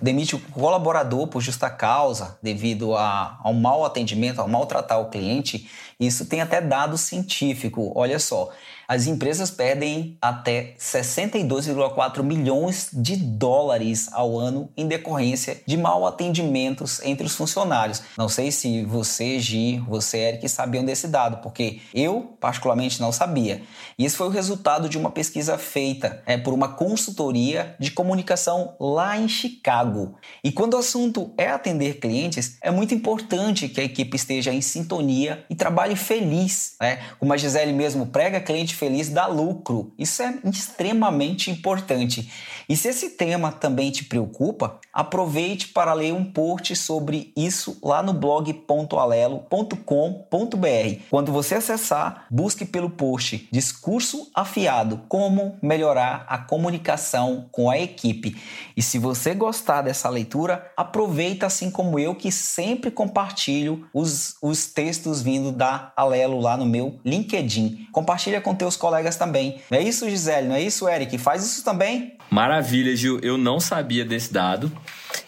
demite 0.00 0.34
o 0.34 0.38
colaborador 0.38 1.28
por 1.28 1.42
justa 1.42 1.68
causa 1.68 2.38
devido 2.42 2.96
a, 2.96 3.38
ao 3.44 3.52
mau 3.52 3.84
atendimento, 3.84 4.40
ao 4.40 4.48
maltratar 4.48 4.98
o 4.98 5.10
cliente, 5.10 5.68
isso 6.00 6.24
tem 6.24 6.40
até 6.40 6.60
dado 6.60 6.96
científico. 6.96 7.92
Olha 7.94 8.18
só, 8.18 8.50
as 8.88 9.06
empresas 9.06 9.50
perdem 9.50 10.16
até 10.20 10.74
62,4 10.78 12.22
milhões 12.22 12.88
de 12.92 13.16
dólares 13.16 14.08
ao 14.12 14.38
ano 14.38 14.70
em 14.76 14.86
decorrência 14.86 15.60
de 15.66 15.76
mal 15.76 16.06
atendimentos 16.06 17.00
entre 17.02 17.26
os 17.26 17.34
funcionários. 17.34 18.02
Não 18.16 18.28
sei 18.28 18.52
se 18.52 18.84
você, 18.84 19.38
Gi, 19.40 19.78
você, 19.88 20.18
Eric, 20.18 20.48
sabiam 20.48 20.84
desse 20.84 21.08
dado, 21.08 21.38
porque 21.38 21.80
eu, 21.92 22.36
particularmente, 22.40 23.00
não 23.00 23.10
sabia. 23.10 23.62
E 23.98 24.04
esse 24.04 24.16
foi 24.16 24.28
o 24.28 24.30
resultado 24.30 24.88
de 24.88 24.98
uma 24.98 25.10
pesquisa 25.10 25.58
feita 25.58 26.22
é, 26.26 26.36
por 26.36 26.54
uma 26.54 26.68
consultoria 26.68 27.74
de 27.80 27.90
comunicação 27.90 28.76
lá 28.78 29.18
em 29.18 29.28
Chicago. 29.28 30.16
E 30.44 30.52
quando 30.52 30.74
o 30.74 30.78
assunto 30.78 31.32
é 31.36 31.48
atender 31.48 31.98
clientes, 31.98 32.56
é 32.62 32.70
muito 32.70 32.94
importante 32.94 33.68
que 33.68 33.80
a 33.80 33.84
equipe 33.84 34.16
esteja 34.16 34.52
em 34.52 34.60
sintonia 34.60 35.44
e 35.50 35.54
trabalhe 35.54 35.96
feliz. 35.96 36.74
Né? 36.80 37.00
Como 37.18 37.32
a 37.32 37.36
Gisele 37.36 37.72
mesmo 37.72 38.06
prega, 38.06 38.40
cliente 38.40 38.75
feliz 38.76 39.08
dá 39.08 39.26
lucro. 39.26 39.92
Isso 39.98 40.22
é 40.22 40.38
extremamente 40.44 41.50
importante. 41.50 42.30
E 42.68 42.76
se 42.76 42.88
esse 42.88 43.10
tema 43.10 43.50
também 43.50 43.90
te 43.90 44.04
preocupa, 44.04 44.80
aproveite 44.96 45.68
para 45.68 45.92
ler 45.92 46.14
um 46.14 46.24
post 46.24 46.74
sobre 46.74 47.30
isso 47.36 47.78
lá 47.82 48.02
no 48.02 48.14
blog.alelo.com.br. 48.14 51.00
Quando 51.10 51.30
você 51.30 51.56
acessar, 51.56 52.24
busque 52.30 52.64
pelo 52.64 52.88
post 52.88 53.46
Discurso 53.52 54.30
Afiado: 54.34 55.02
Como 55.06 55.58
melhorar 55.60 56.24
a 56.26 56.38
comunicação 56.38 57.44
com 57.52 57.68
a 57.68 57.78
equipe. 57.78 58.40
E 58.74 58.80
se 58.80 58.98
você 58.98 59.34
gostar 59.34 59.82
dessa 59.82 60.08
leitura, 60.08 60.72
aproveita 60.74 61.44
assim 61.44 61.70
como 61.70 61.98
eu 61.98 62.14
que 62.14 62.32
sempre 62.32 62.90
compartilho 62.90 63.86
os, 63.92 64.36
os 64.40 64.66
textos 64.66 65.20
vindo 65.20 65.52
da 65.52 65.92
Alelo 65.94 66.40
lá 66.40 66.56
no 66.56 66.64
meu 66.64 66.98
LinkedIn. 67.04 67.88
Compartilha 67.92 68.40
com 68.40 68.54
teus 68.54 68.76
colegas 68.76 69.16
também. 69.16 69.60
Não 69.70 69.78
é 69.78 69.82
isso, 69.82 70.08
Gisele? 70.08 70.48
Não 70.48 70.54
é 70.54 70.62
isso, 70.62 70.88
Eric? 70.88 71.18
Faz 71.18 71.44
isso 71.44 71.62
também. 71.62 72.16
Maravilha, 72.30 72.96
Gil. 72.96 73.20
Eu 73.20 73.38
não 73.38 73.60
sabia 73.60 74.04
desse 74.04 74.32
dado. 74.32 74.70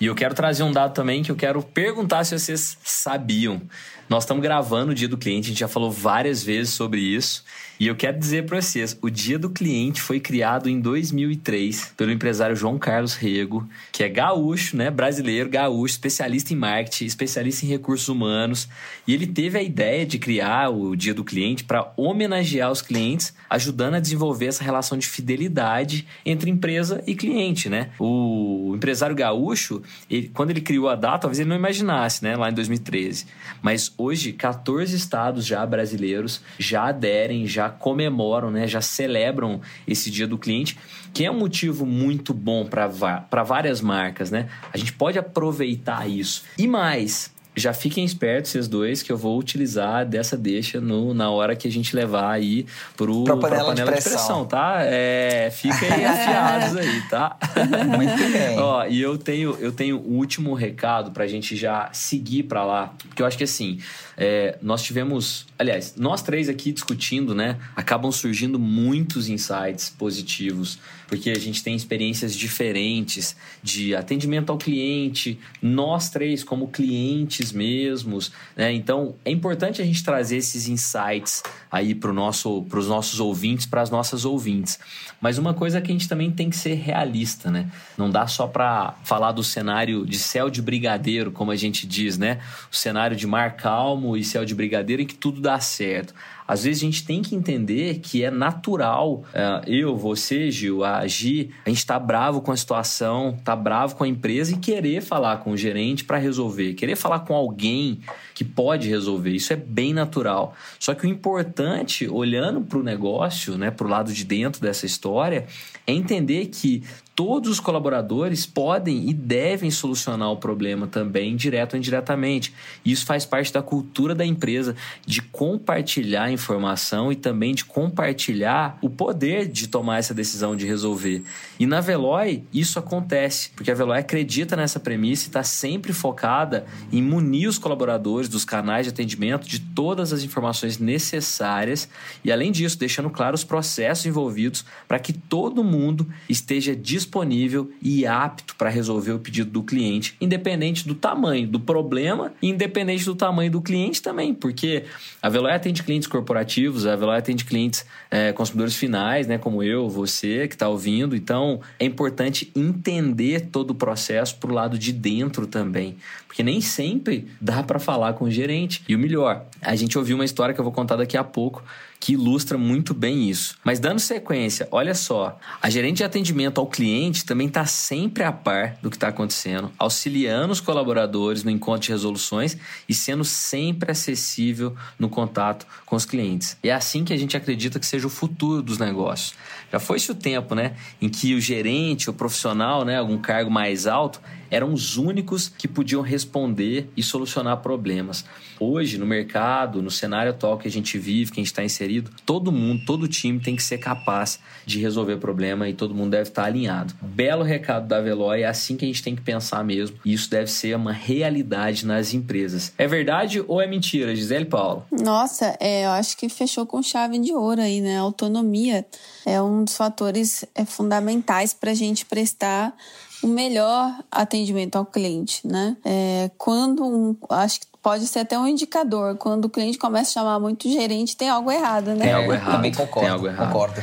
E 0.01 0.07
eu 0.07 0.15
quero 0.15 0.35
trazer 0.35 0.63
um 0.63 0.73
dado 0.73 0.95
também 0.95 1.23
que 1.23 1.31
eu 1.31 1.37
quero 1.37 1.63
perguntar 1.63 2.25
se 2.25 2.39
vocês 2.39 2.77
sabiam. 2.83 3.63
Nós 4.09 4.25
estamos 4.25 4.43
gravando 4.43 4.93
o 4.93 4.95
Dia 4.95 5.07
do 5.07 5.19
Cliente, 5.19 5.47
a 5.47 5.49
gente 5.51 5.61
já 5.61 5.69
falou 5.69 5.91
várias 5.91 6.43
vezes 6.43 6.73
sobre 6.73 6.99
isso. 7.01 7.45
E 7.79 7.87
eu 7.87 7.95
quero 7.95 8.19
dizer 8.19 8.45
para 8.45 8.61
vocês, 8.61 8.99
o 9.01 9.09
Dia 9.09 9.39
do 9.39 9.51
Cliente 9.51 10.01
foi 10.01 10.19
criado 10.19 10.69
em 10.69 10.81
2003 10.81 11.93
pelo 11.97 12.11
empresário 12.11 12.57
João 12.57 12.77
Carlos 12.77 13.15
Rego, 13.15 13.69
que 13.93 14.03
é 14.03 14.09
gaúcho, 14.09 14.77
né, 14.77 14.91
brasileiro, 14.91 15.49
gaúcho, 15.49 15.93
especialista 15.93 16.53
em 16.53 16.57
marketing, 16.57 17.05
especialista 17.05 17.67
em 17.67 17.69
recursos 17.69 18.09
humanos, 18.09 18.69
e 19.07 19.15
ele 19.15 19.27
teve 19.29 19.59
a 19.59 19.63
ideia 19.63 20.05
de 20.05 20.19
criar 20.19 20.71
o 20.71 20.97
Dia 20.97 21.15
do 21.15 21.23
Cliente 21.23 21.63
para 21.63 21.93
homenagear 21.97 22.73
os 22.73 22.83
clientes, 22.83 23.33
ajudando 23.49 23.95
a 23.95 24.01
desenvolver 24.01 24.47
essa 24.47 24.65
relação 24.65 24.99
de 24.99 25.07
fidelidade 25.07 26.05
entre 26.27 26.51
empresa 26.51 27.05
e 27.07 27.15
cliente, 27.15 27.69
né? 27.69 27.91
O 27.99 28.73
empresário 28.75 29.15
gaúcho, 29.15 29.83
ele, 30.11 30.31
quando 30.35 30.51
ele 30.51 30.63
criou 30.63 30.89
a 30.89 30.97
data, 30.97 31.19
talvez 31.19 31.39
ele 31.39 31.49
não 31.49 31.57
imaginasse, 31.57 32.25
né, 32.25 32.35
lá 32.35 32.51
em 32.51 32.55
2013. 32.55 33.27
Mas 33.63 33.93
hoje, 33.99 34.33
14 34.33 34.95
estados 34.95 35.45
já 35.45 35.67
brasileiros 35.67 36.41
já 36.59 36.85
aderem, 36.85 37.47
já 37.47 37.69
comemoram, 37.69 38.51
né, 38.51 38.67
já 38.67 38.81
celebram 38.81 39.61
esse 39.87 40.11
dia 40.11 40.27
do 40.27 40.39
cliente, 40.39 40.79
que 41.13 41.25
é 41.25 41.31
um 41.31 41.39
motivo 41.39 41.85
muito 41.85 42.33
bom 42.33 42.65
para 42.65 43.43
várias 43.43 43.81
marcas, 43.81 44.31
né? 44.31 44.49
A 44.73 44.79
gente 44.79 44.93
pode 44.93 45.19
aproveitar 45.19 46.09
isso. 46.09 46.45
E 46.57 46.69
mais, 46.69 47.33
já 47.59 47.73
fiquem 47.73 48.05
espertos, 48.05 48.53
vocês 48.53 48.69
dois, 48.69 49.03
que 49.03 49.11
eu 49.11 49.17
vou 49.17 49.39
utilizar 49.39 50.07
dessa 50.07 50.37
deixa 50.37 50.81
no, 50.81 51.13
na 51.13 51.31
hora 51.31 51.57
que 51.57 51.67
a 51.67 51.71
gente 51.71 51.95
levar 51.95 52.31
aí 52.31 52.67
pro, 52.97 53.25
pra 53.25 53.37
panela, 53.37 53.71
panela 53.71 53.75
de, 53.75 53.83
pressão. 53.85 54.11
de, 54.11 54.17
pressão. 54.17 54.45
tá? 54.47 54.79
É, 54.83 55.51
fiquem 55.51 55.89
afiados 56.05 56.77
aí, 56.77 57.03
tá? 57.09 57.37
Muito 57.87 58.33
bem. 58.33 58.59
Ó, 58.59 58.87
e 58.87 59.01
eu 59.01 59.19
tenho, 59.19 59.57
eu 59.61 59.73
tenho 59.73 59.97
um 59.99 60.17
último 60.17 60.55
recado 60.55 61.11
pra 61.11 61.27
gente 61.27 61.57
já 61.57 61.91
seguir 61.93 62.45
para 62.45 62.65
lá, 62.65 62.93
porque 63.09 63.23
eu 63.23 63.27
acho 63.27 63.37
que 63.37 63.45
assim, 63.45 63.79
é, 64.21 64.59
nós 64.61 64.83
tivemos, 64.83 65.47
aliás, 65.57 65.95
nós 65.97 66.23
três 66.23 66.49
aqui 66.49 66.73
discutindo, 66.73 67.37
né? 67.37 67.57
Acabam 67.77 68.11
surgindo 68.11 68.59
muitos 68.59 69.29
insights 69.29 69.91
positivos 69.91 70.77
porque 71.09 71.31
a 71.31 71.39
gente 71.39 71.63
tem 71.65 71.75
experiências 71.75 72.37
diferentes 72.37 73.35
de 73.63 73.97
atendimento 73.97 74.51
ao 74.51 74.59
cliente, 74.59 75.39
nós 75.61 76.11
três 76.11 76.45
como 76.45 76.69
clientes 76.69 77.51
mesmos, 77.51 78.31
né? 78.55 78.73
Então 78.73 79.15
é 79.25 79.31
importante 79.31 79.81
a 79.81 79.85
gente 79.85 80.05
trazer 80.05 80.37
esses 80.37 80.69
insights 80.69 81.43
aí 81.73 81.95
para 81.95 82.13
nosso, 82.13 82.67
os 82.71 82.87
nossos 82.87 83.21
ouvintes, 83.21 83.65
para 83.65 83.81
as 83.81 83.91
nossas 83.91 84.25
ouvintes. 84.25 84.79
Mas 85.21 85.39
uma 85.39 85.55
coisa 85.55 85.81
que 85.81 85.91
a 85.91 85.95
gente 85.95 86.09
também 86.09 86.31
tem 86.31 86.51
que 86.51 86.57
ser 86.57 86.75
realista, 86.75 87.51
né? 87.51 87.71
Não 87.97 88.11
dá 88.11 88.27
só 88.27 88.47
para 88.47 88.95
falar 89.03 89.33
do 89.33 89.43
cenário 89.43 90.07
de 90.07 90.19
céu 90.19 90.51
de 90.51 90.61
brigadeiro, 90.61 91.33
como 91.33 91.51
a 91.51 91.57
gente 91.57 91.87
diz, 91.87 92.19
né? 92.19 92.39
O 92.71 92.77
cenário 92.77 93.17
de 93.17 93.27
mar 93.27 93.57
calmo 93.57 94.08
e 94.17 94.25
céu 94.25 94.45
de 94.45 94.55
brigadeiro 94.55 95.03
em 95.03 95.07
que 95.07 95.15
tudo 95.15 95.41
dá 95.41 95.59
certo. 95.61 96.15
Às 96.47 96.65
vezes 96.65 96.83
a 96.83 96.87
gente 96.87 97.05
tem 97.05 97.21
que 97.21 97.35
entender 97.35 97.99
que 97.99 98.25
é 98.25 98.31
natural, 98.31 99.23
é, 99.35 99.63
eu, 99.67 99.95
você, 99.95 100.51
Gil, 100.51 100.83
a 100.83 101.07
Gi, 101.07 101.51
a 101.67 101.69
gente 101.69 101.85
tá 101.85 101.99
bravo 101.99 102.41
com 102.41 102.51
a 102.51 102.57
situação, 102.57 103.39
tá 103.45 103.55
bravo 103.55 103.97
com 103.97 104.05
a 104.05 104.09
empresa 104.09 104.55
e 104.55 104.57
querer 104.57 105.03
falar 105.03 105.39
com 105.39 105.51
o 105.51 105.57
gerente 105.59 106.05
para 106.05 106.17
resolver, 106.17 106.73
querer 106.73 106.97
falar 106.97 107.21
com 107.21 107.35
alguém 107.35 108.01
que 108.35 108.45
pode 108.45 108.89
resolver. 108.89 109.33
Isso 109.33 109.53
é 109.53 109.57
bem 109.57 109.93
natural. 109.93 110.55
Só 110.79 110.95
que 110.95 111.07
o 111.07 111.09
importante, 111.11 112.09
olhando 112.09 112.63
para 112.63 112.79
o 112.79 112.83
negócio, 112.83 113.59
né, 113.59 113.71
para 113.71 113.87
o 113.87 113.91
lado 113.91 114.11
de 114.11 114.25
dentro 114.25 114.63
dessa 114.63 114.87
história, 114.87 115.47
é 115.87 115.93
entender 115.93 116.47
que 116.47 116.83
todos 117.19 117.51
os 117.51 117.59
colaboradores 117.59 118.47
podem 118.47 119.11
e 119.11 119.13
devem 119.13 119.73
solucionar 119.73 120.31
o 120.31 120.37
problema 120.37 120.87
também, 120.87 121.35
direto 121.35 121.73
ou 121.73 121.79
indiretamente. 121.81 122.55
Isso 122.85 123.05
faz 123.05 123.27
parte 123.27 123.53
da 123.53 123.61
cultura 123.61 124.15
da 124.15 124.25
empresa 124.25 124.77
de 125.05 125.21
compartilhar 125.21 126.31
informação 126.31 127.11
e 127.11 127.17
também 127.17 127.57
de 127.57 127.65
compartilhar 127.65 128.79
o 128.81 128.89
poder 128.89 129.49
de 129.49 129.67
tomar 129.67 129.99
essa 129.99 130.15
decisão 130.15 130.55
de 130.55 130.65
resolver. 130.65 131.25
E 131.59 131.67
na 131.67 131.81
Veloy, 131.81 132.45
isso 132.55 132.79
acontece, 132.79 133.51
porque 133.57 133.73
a 133.73 133.75
Veloy 133.75 133.99
acredita 133.99 134.55
nessa 134.55 134.79
premissa 134.79 135.25
e 135.25 135.27
está 135.27 135.43
sempre 135.43 135.93
focada 135.93 136.67
em 136.93 137.03
munir 137.03 137.49
os 137.49 137.59
colaboradores 137.59 138.29
dos 138.29 138.45
canais 138.45 138.87
de 138.87 138.91
atendimento 138.91 139.49
de 139.49 139.59
todas 139.59 140.13
as 140.13 140.23
informações 140.23 140.79
necessárias 140.79 141.89
e, 142.23 142.31
além 142.31 142.53
disso, 142.53 142.79
deixando 142.79 143.11
claro 143.11 143.35
os 143.35 143.43
processos 143.43 144.07
envolvidos 144.07 144.65
para 144.87 145.01
que 145.01 145.13
todo 145.13 145.65
mundo 145.65 146.09
esteja 146.29 146.77
disponível 146.77 147.08
disponível 147.09 147.71
e 147.81 148.07
apto 148.07 148.55
para 148.57 148.69
resolver 148.69 149.13
o 149.13 149.19
pedido 149.19 149.51
do 149.51 149.63
cliente, 149.63 150.15
independente 150.21 150.87
do 150.87 150.95
tamanho 150.95 151.49
do 151.49 151.59
problema 151.59 152.33
e 152.43 152.49
independente 152.49 153.05
do 153.05 153.15
tamanho 153.15 153.51
do 153.51 153.63
cliente 153.63 154.03
também, 154.03 154.35
porque 154.35 154.85
a 155.23 155.29
Veloy 155.29 155.53
atende 155.53 155.83
clientes 155.83 156.07
corporativos 156.07 156.87
a 156.87 156.95
Veloy 156.95 157.17
atende 157.17 157.45
clientes 157.45 157.87
é, 158.11 158.33
consumidores 158.33 158.75
finais, 158.75 159.27
né, 159.27 159.39
como 159.39 159.63
eu, 159.63 159.89
você 159.89 160.47
que 160.47 160.55
está 160.55 160.69
ouvindo. 160.69 161.17
Então, 161.17 161.61
é 161.79 161.85
importante 161.85 162.51
entender 162.55 163.49
todo 163.53 163.71
o 163.71 163.75
processo 163.75 164.37
para 164.37 164.51
o 164.51 164.55
lado 164.55 164.79
de 164.79 164.93
dentro 164.93 165.47
também, 165.47 165.97
porque 166.27 166.43
nem 166.43 166.61
sempre 166.61 167.29
dá 167.41 167.63
para 167.63 167.79
falar 167.79 168.13
com 168.15 168.27
o 168.27 168.31
gerente. 168.31 168.83
E 168.89 168.95
o 168.95 168.99
melhor, 168.99 169.47
a 169.63 169.75
gente 169.75 169.97
ouviu 169.97 170.17
uma 170.17 170.25
história 170.25 170.55
que 170.55 170.61
eu 170.61 170.65
vou 170.65 170.73
contar 170.73 170.97
daqui 170.97 171.17
a 171.17 171.25
pouco 171.25 171.63
que 172.01 172.13
ilustra 172.13 172.57
muito 172.57 172.95
bem 172.95 173.29
isso. 173.29 173.57
Mas 173.65 173.81
dando 173.81 173.99
sequência, 173.99 174.69
olha 174.71 174.95
só, 174.95 175.39
a 175.61 175.69
gerente 175.69 175.99
de 175.99 176.05
atendimento 176.05 176.61
ao 176.61 176.67
cliente 176.67 177.25
também 177.25 177.49
está 177.49 177.67
sempre 177.67 178.23
a 178.23 178.33
par 178.33 178.77
do 178.81 178.91
que 178.91 178.97
está 178.97 179.09
acontecendo, 179.09 179.71
auxiliando 179.79 180.53
os 180.53 180.61
colaboradores 180.61 181.43
no 181.43 181.51
encontro 181.51 181.87
de 181.87 181.93
resoluções 181.93 182.57
e 182.89 182.95
sendo 182.95 183.25
sempre 183.25 183.91
acessível 183.91 184.77
no 184.99 185.09
contato 185.09 185.67
com 185.85 185.97
os 185.97 186.05
clientes. 186.05 186.57
É 186.63 186.73
assim 186.73 187.05
que 187.05 187.13
a 187.13 187.17
gente 187.17 187.37
acredita 187.37 187.81
que 187.81 187.87
seja 187.87 188.07
o 188.07 188.11
futuro 188.11 188.63
dos 188.63 188.79
negócios. 188.79 189.35
Já 189.71 189.79
foi-se 189.79 190.11
o 190.11 190.15
tempo, 190.15 190.55
né, 190.55 190.77
em 191.01 191.09
que 191.09 191.35
o 191.35 191.41
gerente, 191.41 192.09
o 192.09 192.13
profissional, 192.13 192.85
né, 192.85 192.97
algum 192.97 193.19
cargo 193.19 193.51
mais 193.51 193.87
alto, 193.87 194.21
eram 194.51 194.73
os 194.73 194.97
únicos 194.97 195.49
que 195.49 195.69
podiam 195.69 196.03
responder 196.03 196.91
e 196.97 197.03
solucionar 197.03 197.59
problemas. 197.59 198.25
Hoje, 198.61 198.99
no 198.99 199.07
mercado, 199.07 199.81
no 199.81 199.91
cenário 199.91 200.33
atual 200.33 200.59
que 200.59 200.67
a 200.67 200.71
gente 200.71 200.99
vive, 200.99 201.31
que 201.31 201.41
a 201.41 201.43
gente 201.43 201.53
está 201.53 201.65
inserido, 201.65 202.11
todo 202.27 202.51
mundo, 202.51 202.83
todo 202.85 203.07
time 203.07 203.39
tem 203.39 203.55
que 203.55 203.63
ser 203.63 203.79
capaz 203.79 204.41
de 204.67 204.81
resolver 204.81 205.17
problema 205.17 205.69
e 205.69 205.75
todo 205.75 205.95
mundo 205.95 206.11
deve 206.11 206.29
estar 206.29 206.45
alinhado. 206.45 206.95
Belo 207.01 207.43
recado 207.43 207.87
da 207.87 208.01
Veloy, 208.01 208.43
é 208.43 208.47
assim 208.47 208.77
que 208.77 208.85
a 208.85 208.89
gente 208.89 209.03
tem 209.03 209.15
que 209.15 209.23
pensar 209.23 209.65
mesmo. 209.65 209.97
E 210.05 210.13
isso 210.13 210.29
deve 210.31 210.51
ser 210.51 210.77
uma 210.77 210.93
realidade 210.93 211.87
nas 211.87 212.13
empresas. 212.13 212.73
É 212.77 212.87
verdade 212.87 213.43
ou 213.47 213.61
é 213.61 213.67
mentira, 213.67 214.15
Gisele 214.15 214.45
Paulo? 214.45 214.85
Nossa, 214.91 215.57
é, 215.61 215.85
eu 215.85 215.91
acho 215.91 216.17
que 216.17 216.29
fechou 216.29 216.67
com 216.67 216.83
chave 216.83 217.19
de 217.19 217.33
ouro 217.33 217.61
aí, 217.61 217.81
né? 217.81 217.99
Autonomia 217.99 218.85
é 219.25 219.41
um 219.41 219.65
dos 219.65 219.77
fatores 219.77 220.45
é, 220.55 220.65
fundamentais 220.65 221.55
para 221.55 221.71
a 221.71 221.75
gente 221.75 222.05
prestar 222.05 222.75
o 223.23 223.27
melhor 223.27 223.93
atendimento 224.11 224.77
ao 224.77 224.87
cliente, 224.87 225.47
né? 225.47 225.77
É, 225.85 226.31
quando 226.39 226.85
um, 226.85 227.17
acho 227.31 227.61
que 227.61 227.67
pode 227.83 228.07
ser 228.07 228.21
até 228.21 228.39
um 228.39 228.47
indicador. 228.47 229.17
Quando 229.17 229.47
o 229.47 229.49
cliente 229.49 229.79
começa 229.79 230.11
a 230.11 230.13
chamar 230.15 230.39
muito 230.39 230.69
gerente, 230.71 231.17
tem 231.17 231.29
algo 231.29 231.51
errado, 231.51 231.95
né? 231.95 232.05
Tem 232.05 232.13
algo 232.13 232.33
errado. 232.33 232.53
Também 232.57 232.73
concordo. 232.73 233.01
Tem 233.01 233.09
algo 233.09 233.27
errado. 233.27 233.53
Concordo. 233.53 233.83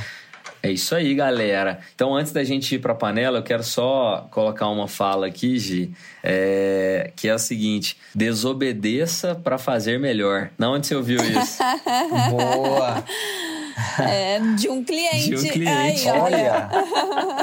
É 0.65 0.71
isso 0.71 0.95
aí, 0.95 1.13
galera. 1.13 1.79
Então, 1.93 2.15
antes 2.15 2.31
da 2.31 2.43
gente 2.43 2.73
ir 2.73 2.79
para 2.79 2.93
a 2.93 2.95
panela, 2.95 3.37
eu 3.37 3.43
quero 3.43 3.63
só 3.63 4.27
colocar 4.31 4.67
uma 4.67 4.87
fala 4.87 5.27
aqui, 5.27 5.59
Gi, 5.59 5.91
é, 6.23 7.11
que 7.15 7.27
é 7.27 7.35
o 7.35 7.37
seguinte: 7.37 7.95
desobedeça 8.15 9.35
para 9.35 9.59
fazer 9.59 9.99
melhor. 9.99 10.49
Não 10.57 10.73
onde 10.73 10.87
você 10.87 10.95
ouviu 10.95 11.19
isso? 11.19 11.61
Boa! 12.31 13.03
É, 13.99 14.39
de 14.55 14.69
um 14.69 14.83
cliente. 14.83 15.29
De 15.29 15.35
um 15.35 15.51
cliente. 15.51 16.09
Aí, 16.09 16.19
Olha! 16.19 16.69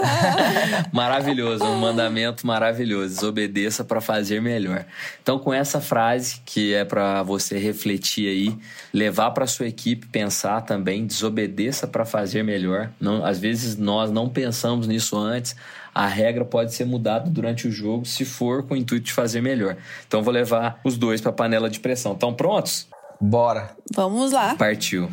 maravilhoso, 0.93 1.65
um 1.65 1.77
mandamento 1.77 2.47
maravilhoso. 2.47 3.15
Desobedeça 3.15 3.85
para 3.85 4.01
fazer 4.01 4.41
melhor. 4.41 4.85
Então, 5.23 5.39
com 5.39 5.53
essa 5.53 5.81
frase 5.81 6.41
que 6.45 6.75
é 6.75 6.85
para 6.85 7.23
você 7.23 7.59
refletir 7.59 8.29
aí, 8.29 8.57
levar 8.93 9.31
para 9.33 9.47
sua 9.47 9.67
equipe 9.67 10.07
pensar 10.07 10.63
também, 10.63 11.07
desobedeça 11.07 11.87
para 11.87 12.05
fazer 12.05 12.43
melhor. 12.43 12.91
Não, 13.01 13.25
às 13.25 13.39
vezes 13.39 13.77
nós 13.77 14.11
não 14.11 14.29
pensamos 14.29 14.87
nisso 14.87 15.17
antes. 15.17 15.57
A 15.95 16.07
regra 16.07 16.45
pode 16.45 16.73
ser 16.73 16.87
mudada 16.87 17.29
durante 17.29 17.69
o 17.69 17.73
jogo 17.73 18.07
se 18.07 18.25
for 18.25 18.63
com 18.63 18.75
o 18.75 18.77
intuito 18.77 19.07
de 19.07 19.13
fazer 19.13 19.43
melhor. 19.43 19.77
Então, 20.07 20.23
vou 20.23 20.33
levar 20.33 20.81
os 20.83 20.97
dois 20.97 21.21
para 21.21 21.31
a 21.31 21.35
panela 21.35 21.69
de 21.69 21.81
pressão. 21.81 22.13
Estão 22.13 22.33
prontos? 22.33 22.89
Bora! 23.21 23.71
Vamos 23.95 24.33
lá. 24.33 24.55
Partiu. 24.55 25.11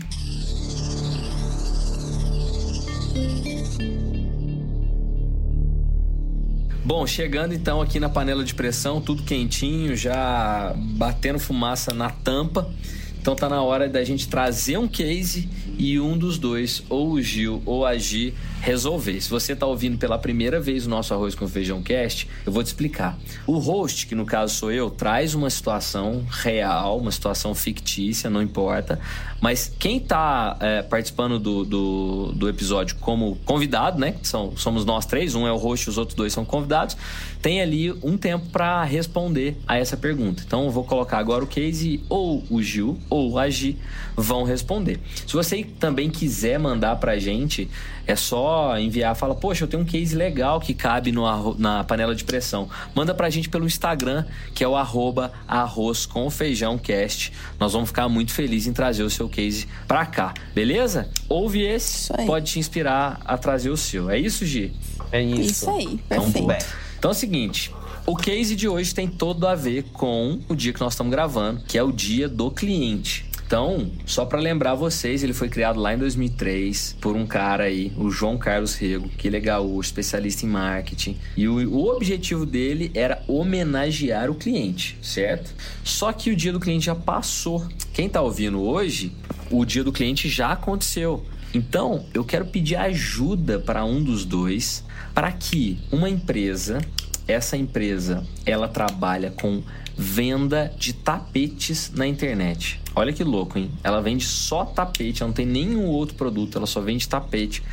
Bom, 6.89 7.05
chegando 7.05 7.53
então 7.53 7.83
aqui 7.83 7.99
na 7.99 8.09
panela 8.09 8.43
de 8.43 8.55
pressão, 8.55 8.99
tudo 8.99 9.21
quentinho, 9.21 9.95
já 9.95 10.73
batendo 10.75 11.37
fumaça 11.37 11.93
na 11.93 12.09
tampa. 12.09 12.67
Então 13.21 13.35
tá 13.35 13.47
na 13.47 13.61
hora 13.61 13.87
da 13.87 14.03
gente 14.03 14.27
trazer 14.27 14.75
um 14.79 14.87
case 14.87 15.47
e 15.79 15.97
um 15.97 16.17
dos 16.17 16.37
dois, 16.37 16.83
ou 16.89 17.13
o 17.13 17.21
Gil 17.21 17.63
ou 17.65 17.85
a 17.85 17.97
Gi, 17.97 18.33
resolver. 18.59 19.21
Se 19.21 19.29
você 19.29 19.53
está 19.53 19.65
ouvindo 19.65 19.97
pela 19.97 20.17
primeira 20.17 20.59
vez 20.59 20.85
o 20.85 20.89
nosso 20.89 21.13
Arroz 21.13 21.33
com 21.33 21.47
Feijão 21.47 21.81
Cast, 21.81 22.27
eu 22.45 22.51
vou 22.51 22.61
te 22.61 22.67
explicar. 22.67 23.17
O 23.47 23.57
host, 23.57 24.05
que 24.05 24.13
no 24.13 24.25
caso 24.25 24.55
sou 24.55 24.71
eu, 24.71 24.89
traz 24.89 25.33
uma 25.33 25.49
situação 25.49 26.25
real, 26.29 26.99
uma 26.99 27.11
situação 27.11 27.55
fictícia, 27.55 28.29
não 28.29 28.41
importa. 28.41 28.99
Mas 29.39 29.73
quem 29.79 29.97
está 29.97 30.57
é, 30.59 30.81
participando 30.81 31.39
do, 31.39 31.63
do, 31.63 32.31
do, 32.33 32.49
episódio 32.49 32.97
como 32.97 33.37
convidado, 33.45 33.97
né? 33.97 34.15
São, 34.21 34.57
somos 34.57 34.83
nós 34.83 35.05
três, 35.05 35.33
um 35.33 35.47
é 35.47 35.51
o 35.51 35.55
host 35.55 35.89
os 35.89 35.97
outros 35.97 36.15
dois 36.15 36.33
são 36.33 36.43
convidados, 36.43 36.97
tem 37.41 37.61
ali 37.61 37.91
um 38.03 38.17
tempo 38.17 38.47
para 38.47 38.83
responder 38.83 39.57
a 39.67 39.77
essa 39.77 39.95
pergunta. 39.95 40.43
Então 40.45 40.65
eu 40.65 40.71
vou 40.71 40.83
colocar 40.83 41.17
agora 41.17 41.43
o 41.43 41.47
case 41.47 42.03
ou 42.09 42.43
o 42.49 42.61
Gil 42.61 42.97
ou 43.09 43.37
a 43.37 43.49
Gi 43.49 43.77
vão 44.15 44.43
responder. 44.43 44.99
Se 45.25 45.33
você 45.33 45.65
também 45.79 46.09
quiser 46.09 46.59
mandar 46.59 46.97
pra 46.97 47.17
gente, 47.17 47.69
é 48.05 48.15
só 48.15 48.77
enviar, 48.77 49.15
fala, 49.15 49.35
poxa, 49.35 49.63
eu 49.63 49.67
tenho 49.67 49.83
um 49.83 49.85
case 49.85 50.15
legal 50.15 50.59
que 50.59 50.73
cabe 50.73 51.11
no, 51.11 51.55
na 51.57 51.83
panela 51.83 52.13
de 52.13 52.23
pressão. 52.23 52.69
Manda 52.93 53.13
pra 53.13 53.29
gente 53.29 53.47
pelo 53.47 53.65
Instagram, 53.65 54.25
que 54.53 54.63
é 54.63 54.67
o 54.67 54.75
arroba 54.75 55.31
arroz 55.47 56.05
com 56.05 56.29
feijão 56.29 56.77
cast. 56.77 57.31
Nós 57.59 57.71
vamos 57.71 57.89
ficar 57.89 58.09
muito 58.09 58.33
felizes 58.33 58.67
em 58.67 58.73
trazer 58.73 59.03
o 59.03 59.09
seu 59.09 59.29
case 59.29 59.67
pra 59.87 60.05
cá, 60.05 60.33
beleza? 60.53 61.09
Ouve 61.29 61.61
esse, 61.61 62.11
pode 62.25 62.51
te 62.51 62.59
inspirar 62.59 63.21
a 63.23 63.37
trazer 63.37 63.69
o 63.69 63.77
seu. 63.77 64.09
É 64.09 64.19
isso, 64.19 64.45
Gi? 64.45 64.73
É 65.11 65.21
isso. 65.21 65.41
Isso 65.41 65.69
aí, 65.69 65.99
então, 66.05 66.31
perfeito. 66.31 66.47
Bem. 66.47 66.88
Então 66.99 67.11
é 67.11 67.13
o 67.13 67.15
seguinte, 67.15 67.73
o 68.05 68.13
case 68.13 68.57
de 68.57 68.67
hoje 68.67 68.93
tem 68.93 69.07
todo 69.07 69.47
a 69.47 69.55
ver 69.55 69.83
com 69.93 70.41
o 70.49 70.53
dia 70.53 70.73
que 70.73 70.81
nós 70.81 70.91
estamos 70.91 71.09
gravando, 71.09 71.61
que 71.65 71.77
é 71.77 71.83
o 71.83 71.93
dia 71.93 72.27
do 72.27 72.51
cliente. 72.51 73.25
Então, 73.47 73.89
só 74.05 74.25
para 74.25 74.37
lembrar 74.37 74.75
vocês, 74.75 75.23
ele 75.23 75.31
foi 75.31 75.47
criado 75.47 75.79
lá 75.79 75.93
em 75.93 75.97
2003 75.97 76.97
por 76.99 77.15
um 77.15 77.25
cara 77.25 77.63
aí, 77.63 77.93
o 77.97 78.11
João 78.11 78.37
Carlos 78.37 78.75
Rego, 78.75 79.07
que 79.17 79.27
ele 79.29 79.37
é 79.37 79.39
gaúcho, 79.39 79.87
especialista 79.87 80.45
em 80.45 80.49
marketing. 80.49 81.17
E 81.37 81.47
o, 81.47 81.55
o 81.71 81.89
objetivo 81.89 82.45
dele 82.45 82.91
era 82.93 83.23
homenagear 83.27 84.29
o 84.29 84.35
cliente, 84.35 84.97
certo? 85.01 85.55
Só 85.85 86.11
que 86.11 86.31
o 86.31 86.35
dia 86.35 86.51
do 86.51 86.59
cliente 86.59 86.87
já 86.87 86.95
passou. 86.95 87.65
Quem 87.93 88.09
tá 88.09 88.21
ouvindo 88.21 88.61
hoje, 88.61 89.13
o 89.49 89.63
dia 89.63 89.85
do 89.85 89.91
cliente 89.93 90.27
já 90.27 90.51
aconteceu. 90.51 91.25
Então, 91.53 92.05
eu 92.13 92.23
quero 92.23 92.45
pedir 92.45 92.75
ajuda 92.75 93.59
para 93.59 93.83
um 93.83 94.03
dos 94.03 94.23
dois 94.23 94.83
para 95.13 95.31
que 95.31 95.79
uma 95.91 96.07
empresa, 96.07 96.79
essa 97.27 97.57
empresa, 97.57 98.23
ela 98.45 98.67
trabalha 98.67 99.31
com 99.31 99.63
venda 99.97 100.71
de 100.77 100.93
tapetes 100.93 101.91
na 101.93 102.07
internet. 102.07 102.79
Olha 102.95 103.11
que 103.11 103.23
louco, 103.23 103.57
hein? 103.57 103.71
Ela 103.83 104.01
vende 104.01 104.25
só 104.25 104.63
tapete, 104.63 105.21
ela 105.21 105.27
não 105.27 105.33
tem 105.33 105.45
nenhum 105.45 105.87
outro 105.87 106.15
produto, 106.15 106.57
ela 106.57 106.67
só 106.67 106.79
vende 106.79 107.07
tapete. 107.07 107.63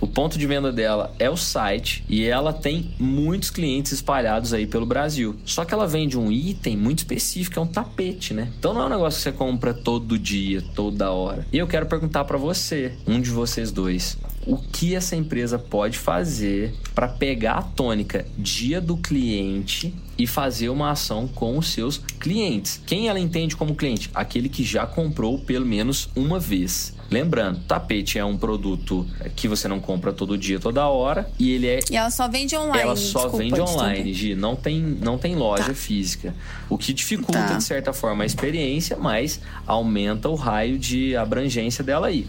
O 0.00 0.06
ponto 0.06 0.38
de 0.38 0.46
venda 0.46 0.72
dela 0.72 1.12
é 1.18 1.28
o 1.28 1.36
site 1.36 2.04
e 2.08 2.24
ela 2.24 2.52
tem 2.52 2.94
muitos 2.98 3.50
clientes 3.50 3.90
espalhados 3.90 4.52
aí 4.52 4.66
pelo 4.66 4.86
Brasil. 4.86 5.36
Só 5.44 5.64
que 5.64 5.74
ela 5.74 5.88
vende 5.88 6.16
um 6.16 6.30
item 6.30 6.76
muito 6.76 6.98
específico, 6.98 7.58
é 7.58 7.62
um 7.62 7.66
tapete, 7.66 8.32
né? 8.32 8.52
Então 8.58 8.72
não 8.72 8.82
é 8.82 8.86
um 8.86 8.90
negócio 8.90 9.18
que 9.18 9.24
você 9.24 9.32
compra 9.32 9.74
todo 9.74 10.18
dia, 10.18 10.62
toda 10.74 11.10
hora. 11.10 11.46
E 11.52 11.58
eu 11.58 11.66
quero 11.66 11.86
perguntar 11.86 12.24
para 12.24 12.38
você, 12.38 12.92
um 13.06 13.20
de 13.20 13.30
vocês 13.30 13.72
dois, 13.72 14.16
o 14.46 14.56
que 14.56 14.94
essa 14.94 15.16
empresa 15.16 15.58
pode 15.58 15.98
fazer 15.98 16.74
para 16.94 17.08
pegar 17.08 17.54
a 17.54 17.62
tônica 17.62 18.24
dia 18.38 18.80
do 18.80 18.96
cliente 18.96 19.92
e 20.16 20.26
fazer 20.26 20.68
uma 20.68 20.90
ação 20.90 21.28
com 21.28 21.58
os 21.58 21.68
seus 21.68 21.98
clientes. 21.98 22.80
Quem 22.86 23.08
ela 23.08 23.20
entende 23.20 23.56
como 23.56 23.74
cliente? 23.74 24.10
Aquele 24.14 24.48
que 24.48 24.64
já 24.64 24.86
comprou 24.86 25.38
pelo 25.38 25.66
menos 25.66 26.08
uma 26.14 26.38
vez. 26.38 26.96
Lembrando, 27.10 27.60
tapete 27.60 28.18
é 28.18 28.24
um 28.24 28.36
produto 28.36 29.06
que 29.34 29.48
você 29.48 29.66
não 29.66 29.80
compra 29.80 30.12
todo 30.12 30.36
dia, 30.36 30.60
toda 30.60 30.86
hora, 30.86 31.30
e 31.38 31.52
ele 31.52 31.66
é. 31.66 31.80
E 31.90 31.96
ela 31.96 32.10
só 32.10 32.28
vende 32.28 32.54
online. 32.54 32.80
Ela 32.80 32.96
só 32.96 33.22
desculpa, 33.22 33.38
vende 33.38 33.60
online, 33.60 34.12
Gi. 34.12 34.34
Não 34.34 34.54
tem, 34.54 34.80
não 34.80 35.16
tem 35.16 35.34
loja 35.34 35.64
tá. 35.64 35.74
física. 35.74 36.34
O 36.68 36.76
que 36.76 36.92
dificulta, 36.92 37.40
tá. 37.40 37.56
de 37.56 37.64
certa 37.64 37.92
forma, 37.92 38.24
a 38.24 38.26
experiência, 38.26 38.96
mas 38.96 39.40
aumenta 39.66 40.28
o 40.28 40.34
raio 40.34 40.78
de 40.78 41.16
abrangência 41.16 41.82
dela 41.82 42.08
aí 42.08 42.26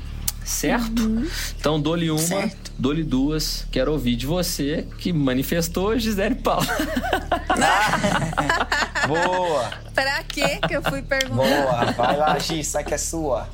certo? 0.50 1.04
Uhum. 1.04 1.28
Então 1.60 1.80
dou-lhe 1.80 2.10
uma, 2.10 2.52
dou-lhe 2.78 3.04
duas. 3.04 3.68
Quero 3.72 3.92
ouvir 3.92 4.16
de 4.16 4.26
você 4.26 4.88
que 4.98 5.14
manifestou 5.14 5.98
Gisele 5.98 6.36
Paula. 6.36 6.66
Boa! 9.10 9.72
Pra 9.94 10.24
quê 10.24 10.60
que 10.66 10.76
eu 10.76 10.82
fui 10.82 11.02
perguntar? 11.02 11.36
Boa! 11.36 11.92
Vai 11.92 12.18
lá, 12.18 12.40
Gi, 12.40 12.60
essa 12.60 12.84
que 12.84 12.94
é 12.94 12.98
sua. 12.98 13.50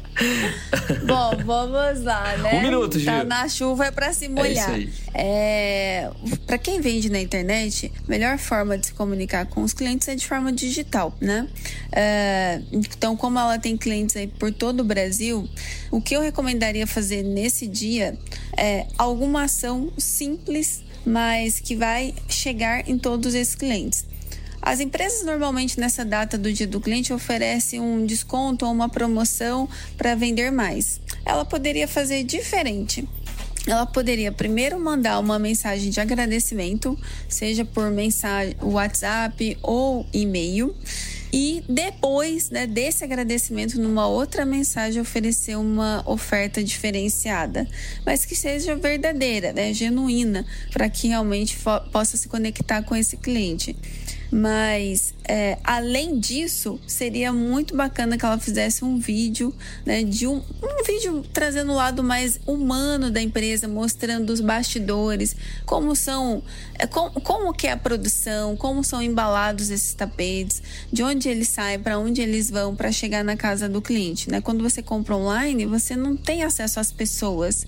Bom, 1.05 1.43
vamos 1.43 2.03
lá, 2.03 2.37
né? 2.37 2.53
Um 2.53 2.61
minuto, 2.61 2.99
Gil. 2.99 3.11
Tá 3.11 3.23
na 3.23 3.49
chuva 3.49 3.87
é 3.87 3.91
pra 3.91 4.13
se 4.13 4.27
molhar. 4.29 4.69
aí. 4.69 4.89
É, 5.13 6.09
para 6.45 6.57
quem 6.57 6.79
vende 6.79 7.09
na 7.09 7.19
internet, 7.19 7.91
a 8.05 8.09
melhor 8.09 8.37
forma 8.37 8.77
de 8.77 8.87
se 8.87 8.93
comunicar 8.93 9.45
com 9.47 9.61
os 9.61 9.73
clientes 9.73 10.07
é 10.07 10.15
de 10.15 10.25
forma 10.25 10.51
digital, 10.51 11.13
né? 11.19 11.47
É, 11.91 12.61
então, 12.71 13.17
como 13.17 13.39
ela 13.39 13.57
tem 13.57 13.75
clientes 13.75 14.15
aí 14.15 14.27
por 14.27 14.53
todo 14.53 14.81
o 14.81 14.83
Brasil, 14.83 15.49
o 15.91 15.99
que 15.99 16.15
eu 16.15 16.21
recomendaria 16.21 16.87
fazer 16.87 17.23
nesse 17.23 17.67
dia 17.67 18.17
é 18.57 18.85
alguma 18.97 19.43
ação 19.43 19.91
simples, 19.97 20.83
mas 21.05 21.59
que 21.59 21.75
vai 21.75 22.13
chegar 22.29 22.87
em 22.89 22.97
todos 22.97 23.33
esses 23.33 23.55
clientes. 23.55 24.05
As 24.65 24.79
empresas 24.79 25.23
normalmente 25.23 25.79
nessa 25.79 26.03
data 26.03 26.39
do 26.39 26.51
dia 26.51 26.65
do 26.65 26.81
cliente 26.81 27.13
oferecem 27.13 27.79
um 27.79 28.03
desconto 28.03 28.65
ou 28.65 28.71
uma 28.71 28.89
promoção 28.89 29.69
para 29.95 30.15
vender 30.15 30.51
mais. 30.51 30.99
Ela 31.23 31.45
poderia 31.45 31.87
fazer 31.87 32.23
diferente. 32.23 33.07
Ela 33.67 33.85
poderia 33.85 34.31
primeiro 34.31 34.79
mandar 34.79 35.19
uma 35.19 35.37
mensagem 35.37 35.91
de 35.91 35.99
agradecimento, 35.99 36.97
seja 37.29 37.63
por 37.63 37.91
mensagem 37.91 38.55
WhatsApp 38.59 39.55
ou 39.61 40.03
e-mail. 40.11 40.75
E 41.31 41.63
depois 41.69 42.49
né, 42.49 42.65
desse 42.65 43.03
agradecimento, 43.03 43.79
numa 43.79 44.07
outra 44.07 44.45
mensagem, 44.45 44.99
oferecer 44.99 45.57
uma 45.57 46.01
oferta 46.07 46.63
diferenciada, 46.63 47.67
mas 48.03 48.25
que 48.25 48.35
seja 48.35 48.75
verdadeira, 48.75 49.53
né, 49.53 49.73
genuína, 49.73 50.45
para 50.71 50.89
que 50.89 51.09
realmente 51.09 51.55
possa 51.91 52.17
se 52.17 52.27
conectar 52.27 52.81
com 52.83 52.95
esse 52.95 53.17
cliente. 53.17 53.75
Mas, 54.31 55.14
é, 55.27 55.57
além 55.63 56.19
disso, 56.19 56.79
seria 56.85 57.33
muito 57.33 57.75
bacana 57.75 58.17
que 58.17 58.25
ela 58.25 58.37
fizesse 58.37 58.85
um 58.85 58.97
vídeo, 58.99 59.53
né, 59.85 60.03
de 60.03 60.27
um, 60.27 60.37
um 60.37 60.83
vídeo 60.85 61.23
trazendo 61.33 61.71
o 61.71 61.75
lado 61.75 62.03
mais 62.03 62.39
humano 62.45 63.09
da 63.09 63.21
empresa, 63.21 63.67
mostrando 63.67 64.29
os 64.29 64.39
bastidores, 64.39 65.35
como 65.65 65.95
são, 65.95 66.43
é, 66.77 66.85
com, 66.85 67.09
como 67.21 67.53
que 67.53 67.67
é 67.67 67.71
a 67.71 67.77
produção, 67.77 68.55
como 68.55 68.83
são 68.83 69.01
embalados 69.01 69.69
esses 69.69 69.93
tapetes, 69.93 70.61
de 70.91 71.01
onde 71.01 71.27
eles 71.27 71.49
saem, 71.49 71.79
para 71.79 71.97
onde 71.97 72.21
eles 72.21 72.51
vão 72.51 72.75
para 72.75 72.91
chegar 72.91 73.23
na 73.23 73.35
casa 73.35 73.67
do 73.67 73.81
cliente, 73.81 74.29
né? 74.29 74.41
Quando 74.41 74.63
você 74.63 74.81
compra 74.81 75.15
online, 75.15 75.65
você 75.65 75.95
não 75.95 76.15
tem 76.15 76.43
acesso 76.43 76.79
às 76.79 76.91
pessoas. 76.91 77.65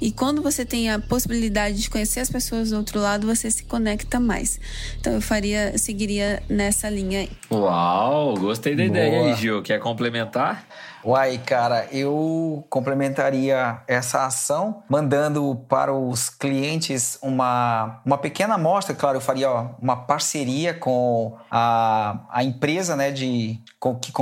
E 0.00 0.10
quando 0.10 0.42
você 0.42 0.64
tem 0.64 0.90
a 0.90 0.98
possibilidade 0.98 1.80
de 1.80 1.88
conhecer 1.88 2.20
as 2.20 2.28
pessoas 2.28 2.70
do 2.70 2.76
outro 2.76 2.98
lado, 2.98 3.24
você 3.24 3.48
se 3.50 3.62
conecta 3.62 4.18
mais. 4.18 4.58
Então 4.98 5.12
eu 5.12 5.20
faria, 5.20 5.78
seguiria 5.78 6.42
nessa 6.48 6.88
linha 6.92 7.20
aí. 7.20 7.30
Uau, 7.50 8.34
gostei 8.34 8.76
da 8.76 8.84
Boa. 8.84 8.88
ideia 8.88 9.22
aí, 9.22 9.34
Gil. 9.34 9.62
Quer 9.62 9.78
complementar? 9.80 10.66
Uai, 11.04 11.36
cara, 11.38 11.88
eu 11.90 12.64
complementaria 12.70 13.80
essa 13.88 14.24
ação 14.24 14.84
mandando 14.88 15.60
para 15.68 15.92
os 15.92 16.30
clientes 16.30 17.18
uma, 17.20 18.00
uma 18.06 18.16
pequena 18.16 18.54
amostra. 18.54 18.94
Claro, 18.94 19.16
eu 19.16 19.20
faria 19.20 19.50
ó, 19.50 19.70
uma 19.80 19.96
parceria 19.96 20.72
com 20.72 21.36
a, 21.50 22.20
a 22.30 22.44
empresa 22.44 22.94
né, 22.94 23.10
de, 23.10 23.58
com, 23.80 23.96
que, 23.96 24.12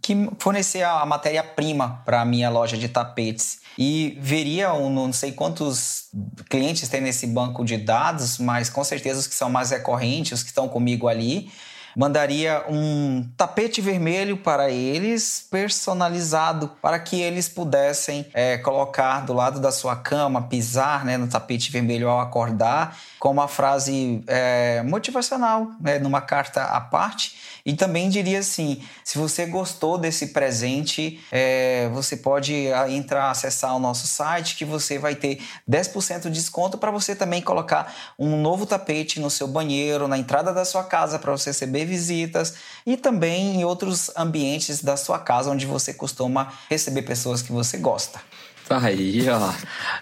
que 0.00 0.30
fornecer 0.38 0.82
a 0.82 1.04
matéria-prima 1.04 2.00
para 2.06 2.22
a 2.22 2.24
minha 2.24 2.48
loja 2.48 2.78
de 2.78 2.88
tapetes. 2.88 3.60
E 3.78 4.16
veria, 4.18 4.72
um, 4.72 4.88
não 4.88 5.12
sei 5.12 5.32
quantos 5.32 6.08
clientes 6.48 6.88
tem 6.88 7.02
nesse 7.02 7.26
banco 7.26 7.64
de 7.66 7.76
dados, 7.76 8.38
mas 8.38 8.70
com 8.70 8.82
certeza 8.82 9.20
os 9.20 9.26
que 9.26 9.34
são 9.34 9.50
mais 9.50 9.70
recorrentes, 9.70 10.32
os 10.32 10.42
que 10.42 10.48
estão 10.48 10.68
comigo 10.68 11.06
ali 11.06 11.50
mandaria 11.96 12.64
um 12.68 13.28
tapete 13.36 13.80
vermelho 13.80 14.36
para 14.36 14.70
eles, 14.70 15.46
personalizado, 15.50 16.70
para 16.80 16.98
que 16.98 17.20
eles 17.20 17.48
pudessem 17.48 18.26
é, 18.34 18.58
colocar 18.58 19.24
do 19.24 19.32
lado 19.32 19.60
da 19.60 19.70
sua 19.70 19.96
cama, 19.96 20.42
pisar 20.42 21.04
né, 21.04 21.16
no 21.16 21.26
tapete 21.26 21.70
vermelho 21.70 22.08
ao 22.08 22.20
acordar, 22.20 22.96
com 23.18 23.30
uma 23.30 23.48
frase 23.48 24.22
é, 24.26 24.82
motivacional, 24.82 25.68
né, 25.80 25.98
numa 25.98 26.20
carta 26.20 26.64
à 26.64 26.80
parte. 26.80 27.53
E 27.64 27.72
também 27.72 28.10
diria 28.10 28.40
assim: 28.40 28.82
se 29.02 29.16
você 29.16 29.46
gostou 29.46 29.96
desse 29.96 30.28
presente, 30.28 31.20
é, 31.32 31.88
você 31.92 32.16
pode 32.16 32.70
ah, 32.72 32.90
entrar, 32.90 33.30
acessar 33.30 33.74
o 33.74 33.78
nosso 33.78 34.06
site, 34.06 34.56
que 34.56 34.64
você 34.64 34.98
vai 34.98 35.14
ter 35.14 35.42
10% 35.68 36.22
de 36.30 36.30
desconto 36.30 36.76
para 36.76 36.90
você 36.90 37.16
também 37.16 37.40
colocar 37.40 37.94
um 38.18 38.36
novo 38.40 38.66
tapete 38.66 39.18
no 39.18 39.30
seu 39.30 39.48
banheiro, 39.48 40.06
na 40.06 40.18
entrada 40.18 40.52
da 40.52 40.64
sua 40.64 40.84
casa, 40.84 41.18
para 41.18 41.32
você 41.32 41.50
receber 41.50 41.86
visitas 41.86 42.54
e 42.84 42.96
também 42.96 43.56
em 43.56 43.64
outros 43.64 44.10
ambientes 44.14 44.82
da 44.82 44.96
sua 44.96 45.18
casa 45.18 45.50
onde 45.50 45.64
você 45.64 45.94
costuma 45.94 46.52
receber 46.68 47.02
pessoas 47.02 47.40
que 47.40 47.50
você 47.50 47.78
gosta. 47.78 48.20
Tá 48.68 48.78
aí, 48.82 49.24
ó. 49.28 49.52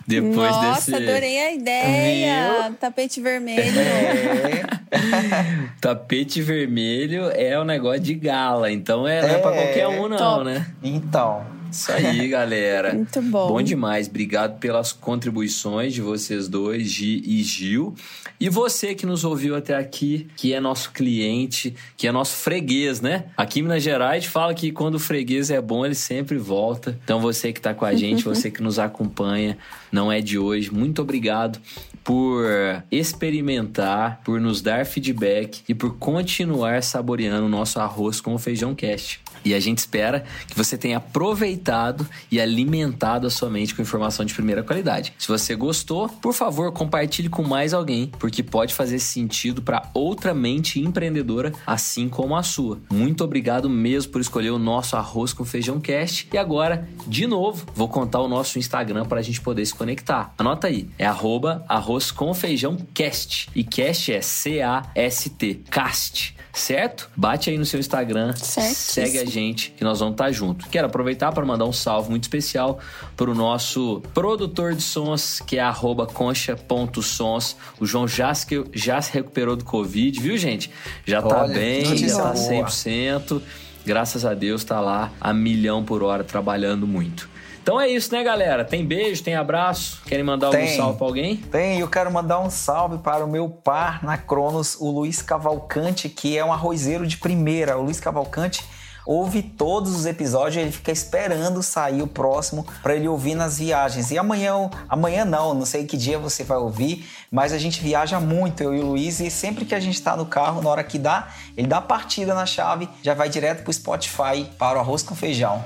Depois 0.06 0.50
Nossa, 0.52 0.90
desse. 0.92 0.94
adorei 1.10 1.38
a 1.40 1.52
ideia! 1.52 2.62
Viu? 2.68 2.74
Tapete 2.74 3.20
vermelho. 3.20 3.62
É, 4.92 5.68
Tapete 5.80 6.42
vermelho 6.42 7.24
é 7.34 7.58
um 7.58 7.64
negócio 7.64 8.00
de 8.00 8.14
gala, 8.14 8.70
então 8.70 9.08
é, 9.08 9.22
não 9.22 9.28
é 9.34 9.38
pra 9.38 9.54
É. 9.54 9.64
qualquer 9.64 9.88
um, 9.88 10.06
não, 10.06 10.16
Top. 10.18 10.44
né? 10.44 10.66
então, 10.82 11.44
Isso 11.72 11.90
aí, 11.90 12.28
galera. 12.28 12.94
Muito 12.94 13.20
bom. 13.22 13.48
Bom 13.48 13.62
demais. 13.62 14.06
Obrigado 14.06 14.58
pelas 14.58 14.92
contribuições 14.92 15.94
de 15.94 16.02
vocês 16.02 16.46
dois, 16.46 16.86
Gi 16.86 17.22
e 17.24 17.42
Gil. 17.42 17.94
E 18.38 18.48
você 18.48 18.94
que 18.94 19.06
nos 19.06 19.24
ouviu 19.24 19.56
até 19.56 19.74
aqui, 19.74 20.28
que 20.36 20.52
é 20.52 20.60
nosso 20.60 20.92
cliente, 20.92 21.74
que 21.96 22.06
é 22.06 22.12
nosso 22.12 22.36
freguês, 22.36 23.00
né? 23.00 23.24
Aqui 23.36 23.60
em 23.60 23.62
Minas 23.62 23.82
Gerais 23.82 24.26
fala 24.26 24.52
que 24.52 24.70
quando 24.70 24.96
o 24.96 24.98
freguês 24.98 25.50
é 25.50 25.60
bom, 25.60 25.86
ele 25.86 25.94
sempre 25.94 26.36
volta. 26.36 26.98
Então 27.02 27.20
você 27.20 27.52
que 27.52 27.60
tá 27.60 27.72
com 27.72 27.84
a 27.84 27.94
gente, 27.94 28.22
você 28.24 28.50
que 28.50 28.62
nos 28.62 28.78
acompanha, 28.78 29.56
não 29.92 30.10
é 30.10 30.20
de 30.20 30.38
hoje. 30.38 30.72
Muito 30.72 31.02
obrigado 31.02 31.60
por 32.02 32.44
experimentar, 32.90 34.20
por 34.24 34.40
nos 34.40 34.60
dar 34.60 34.84
feedback 34.84 35.62
e 35.68 35.74
por 35.74 35.96
continuar 35.98 36.82
saboreando 36.82 37.46
o 37.46 37.48
nosso 37.48 37.78
arroz 37.78 38.20
com 38.20 38.34
o 38.34 38.38
feijão 38.38 38.74
cast. 38.74 39.20
E 39.44 39.54
a 39.54 39.60
gente 39.60 39.78
espera 39.78 40.24
que 40.46 40.56
você 40.56 40.78
tenha 40.78 40.98
aproveitado 40.98 42.06
e 42.30 42.40
alimentado 42.40 43.26
a 43.26 43.30
sua 43.30 43.50
mente 43.50 43.74
com 43.74 43.82
informação 43.82 44.24
de 44.24 44.34
primeira 44.34 44.62
qualidade. 44.62 45.12
Se 45.18 45.26
você 45.26 45.54
gostou, 45.56 46.08
por 46.08 46.32
favor, 46.32 46.72
compartilhe 46.72 47.28
com 47.28 47.42
mais 47.42 47.74
alguém, 47.74 48.10
porque 48.18 48.42
pode 48.42 48.72
fazer 48.72 48.98
sentido 49.00 49.60
para 49.60 49.90
outra 49.94 50.32
mente 50.32 50.78
empreendedora, 50.80 51.52
assim 51.66 52.08
como 52.08 52.36
a 52.36 52.42
sua. 52.42 52.78
Muito 52.90 53.24
obrigado 53.24 53.68
mesmo 53.68 54.12
por 54.12 54.20
escolher 54.20 54.50
o 54.50 54.58
nosso 54.58 54.96
arroz 54.96 55.32
com 55.32 55.44
feijão 55.44 55.80
cast. 55.80 56.28
E 56.32 56.38
agora, 56.38 56.88
de 57.06 57.26
novo, 57.26 57.66
vou 57.74 57.88
contar 57.88 58.20
o 58.20 58.28
nosso 58.28 58.58
Instagram 58.58 59.04
para 59.06 59.18
a 59.18 59.22
gente 59.22 59.40
poder 59.40 59.66
se 59.66 59.74
conectar. 59.82 60.32
Anota 60.38 60.68
aí, 60.68 60.88
é 60.96 61.04
arroba 61.04 61.64
arroz 61.68 62.12
com 62.12 62.32
feijão 62.32 62.76
cast. 62.94 63.48
E 63.54 63.64
cast 63.64 64.12
é 64.12 64.22
C-A-S-T, 64.22 65.62
cast. 65.70 66.36
Certo? 66.52 67.10
Bate 67.16 67.48
aí 67.48 67.56
no 67.56 67.64
seu 67.64 67.80
Instagram, 67.80 68.34
Certíssimo. 68.36 69.06
segue 69.06 69.18
a 69.18 69.24
gente 69.24 69.70
que 69.70 69.82
nós 69.82 70.00
vamos 70.00 70.12
estar 70.12 70.30
junto. 70.30 70.68
Quero 70.68 70.86
aproveitar 70.86 71.32
para 71.32 71.46
mandar 71.46 71.64
um 71.64 71.72
salve 71.72 72.10
muito 72.10 72.24
especial 72.24 72.78
para 73.16 73.30
o 73.30 73.34
nosso 73.34 74.02
produtor 74.12 74.74
de 74.74 74.82
sons, 74.82 75.40
que 75.40 75.56
é 75.56 75.62
arroba 75.62 76.06
concha.sons. 76.06 77.56
O 77.80 77.86
João 77.86 78.06
já 78.06 78.34
se, 78.34 78.46
já 78.74 79.00
se 79.00 79.12
recuperou 79.14 79.56
do 79.56 79.64
Covid, 79.64 80.20
viu, 80.20 80.36
gente? 80.36 80.70
Já 81.06 81.22
tá 81.22 81.44
Olha, 81.44 81.54
que 81.54 81.58
bem, 81.58 81.96
já 81.96 82.16
tá 82.18 82.32
boa. 82.32 82.66
100%. 82.66 83.42
Graças 83.84 84.26
a 84.26 84.34
Deus 84.34 84.62
tá 84.62 84.78
lá 84.78 85.10
a 85.20 85.32
milhão 85.32 85.82
por 85.82 86.02
hora 86.02 86.22
trabalhando 86.22 86.86
muito. 86.86 87.31
Então 87.62 87.80
é 87.80 87.88
isso, 87.88 88.12
né, 88.12 88.24
galera? 88.24 88.64
Tem 88.64 88.84
beijo, 88.84 89.22
tem 89.22 89.36
abraço. 89.36 90.02
Querem 90.04 90.24
mandar 90.24 90.48
algum 90.48 90.58
Tem. 90.58 90.76
salve 90.76 90.98
pra 90.98 91.06
alguém? 91.06 91.36
Tem, 91.36 91.78
eu 91.78 91.88
quero 91.88 92.10
mandar 92.10 92.40
um 92.40 92.50
salve 92.50 92.98
para 92.98 93.24
o 93.24 93.28
meu 93.28 93.48
par 93.48 94.02
na 94.02 94.18
Cronos, 94.18 94.76
o 94.80 94.90
Luiz 94.90 95.22
Cavalcante, 95.22 96.08
que 96.08 96.36
é 96.36 96.44
um 96.44 96.52
arrozeiro 96.52 97.06
de 97.06 97.18
primeira. 97.18 97.78
O 97.78 97.82
Luiz 97.82 98.00
Cavalcante 98.00 98.64
ouve 99.06 99.42
todos 99.42 99.94
os 99.94 100.06
episódios, 100.06 100.56
ele 100.62 100.72
fica 100.72 100.90
esperando 100.92 101.62
sair 101.62 102.02
o 102.02 102.06
próximo 102.06 102.66
para 102.82 102.94
ele 102.94 103.08
ouvir 103.08 103.34
nas 103.34 103.58
viagens. 103.58 104.10
E 104.10 104.18
amanhã, 104.18 104.70
amanhã 104.88 105.24
não, 105.24 105.54
não 105.54 105.66
sei 105.66 105.84
que 105.84 105.96
dia 105.96 106.18
você 106.18 106.44
vai 106.44 106.58
ouvir, 106.58 107.06
mas 107.30 107.52
a 107.52 107.58
gente 107.58 107.80
viaja 107.80 108.20
muito, 108.20 108.62
eu 108.62 108.74
e 108.74 108.80
o 108.80 108.86
Luiz, 108.86 109.20
e 109.20 109.30
sempre 109.30 109.64
que 109.64 109.74
a 109.74 109.80
gente 109.80 109.94
está 109.94 110.16
no 110.16 110.26
carro, 110.26 110.62
na 110.62 110.68
hora 110.70 110.84
que 110.84 110.98
dá, 110.98 111.28
ele 111.56 111.66
dá 111.66 111.78
a 111.78 111.82
partida 111.82 112.34
na 112.34 112.46
chave, 112.46 112.88
já 113.02 113.14
vai 113.14 113.28
direto 113.28 113.62
pro 113.62 113.72
Spotify 113.72 114.44
para 114.58 114.78
o 114.78 114.80
arroz 114.80 115.02
com 115.02 115.14
feijão. 115.14 115.64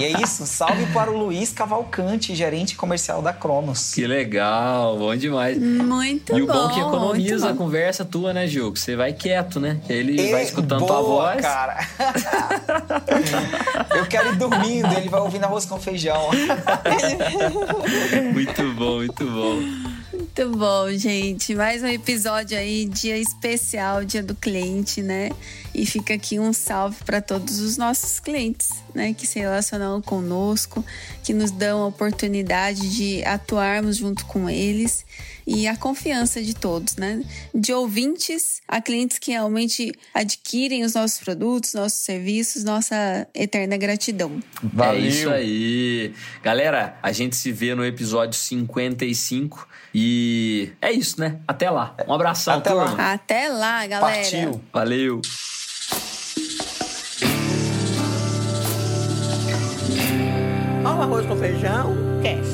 E 0.00 0.04
é 0.04 0.20
isso, 0.22 0.46
salve 0.46 0.86
para 0.92 1.10
o 1.10 1.16
Luiz 1.16 1.52
Cavalcante, 1.52 2.34
gerente 2.34 2.76
comercial 2.76 3.22
da 3.22 3.32
Cronos. 3.32 3.94
Que 3.94 4.06
legal, 4.06 4.98
bom 4.98 5.14
demais. 5.16 5.58
Muito 5.58 6.36
E 6.36 6.42
o 6.42 6.46
bom. 6.46 6.52
bom 6.52 6.68
que 6.68 6.80
economiza 6.80 7.48
a 7.48 7.52
bom. 7.52 7.58
conversa 7.58 8.04
tua, 8.04 8.32
né, 8.32 8.46
Gil? 8.46 8.72
Que 8.72 8.80
você 8.80 8.96
vai 8.96 9.12
quieto, 9.12 9.58
né? 9.60 9.78
Ele 9.88 10.20
E 10.20 10.30
vai 10.32 10.42
escutando 10.42 10.80
boa, 10.80 10.88
tua 10.92 11.02
voz. 11.02 11.40
cara. 11.40 11.78
Eu 13.94 14.06
quero 14.06 14.32
ir 14.32 14.36
dormindo, 14.36 14.92
ele 14.96 15.08
vai 15.08 15.20
ouvindo 15.20 15.44
arroz 15.44 15.64
com 15.64 15.80
feijão. 15.80 16.30
Muito 18.32 18.72
bom, 18.74 18.96
muito 18.96 19.24
bom. 19.24 19.60
Muito 20.12 20.58
bom, 20.58 20.90
gente. 20.90 21.54
Mais 21.54 21.82
um 21.82 21.86
episódio 21.86 22.58
aí, 22.58 22.86
dia 22.86 23.16
especial, 23.16 24.04
dia 24.04 24.22
do 24.22 24.34
cliente, 24.34 25.02
né? 25.02 25.30
E 25.72 25.86
fica 25.86 26.14
aqui 26.14 26.40
um 26.40 26.52
salve 26.52 26.96
para 27.04 27.20
todos 27.20 27.60
os 27.60 27.76
nossos 27.76 28.20
clientes, 28.20 28.70
né, 28.94 29.12
que 29.12 29.26
se 29.26 29.38
relacionam 29.38 30.00
conosco, 30.00 30.84
que 31.22 31.32
nos 31.32 31.50
dão 31.50 31.82
a 31.82 31.86
oportunidade 31.86 32.96
de 32.96 33.24
atuarmos 33.24 33.96
junto 33.96 34.24
com 34.26 34.48
eles 34.48 35.04
e 35.46 35.66
a 35.66 35.76
confiança 35.76 36.42
de 36.42 36.54
todos, 36.54 36.96
né? 36.96 37.22
De 37.54 37.72
ouvintes 37.72 38.60
a 38.66 38.80
clientes 38.80 39.18
que 39.18 39.32
realmente 39.32 39.92
adquirem 40.12 40.84
os 40.84 40.94
nossos 40.94 41.18
produtos, 41.18 41.74
nossos 41.74 42.00
serviços, 42.00 42.64
nossa 42.64 43.26
eterna 43.34 43.76
gratidão. 43.76 44.42
Valeu. 44.62 45.02
É 45.02 45.06
isso 45.06 45.30
aí. 45.30 46.14
Galera, 46.42 46.96
a 47.02 47.12
gente 47.12 47.36
se 47.36 47.52
vê 47.52 47.74
no 47.74 47.84
episódio 47.84 48.38
55 48.38 49.68
e 49.94 50.72
é 50.80 50.92
isso, 50.92 51.20
né? 51.20 51.38
Até 51.46 51.70
lá. 51.70 51.94
Um 52.08 52.14
abração, 52.14 52.54
Até 52.54 52.70
turma. 52.70 52.94
Lá. 52.94 53.12
Até 53.12 53.48
lá, 53.48 53.86
galera. 53.86 54.22
Partiu. 54.22 54.60
Valeu. 54.72 55.20
Arroz 61.04 61.26
com 61.26 61.36
feijão, 61.36 61.94
cast. 62.22 62.53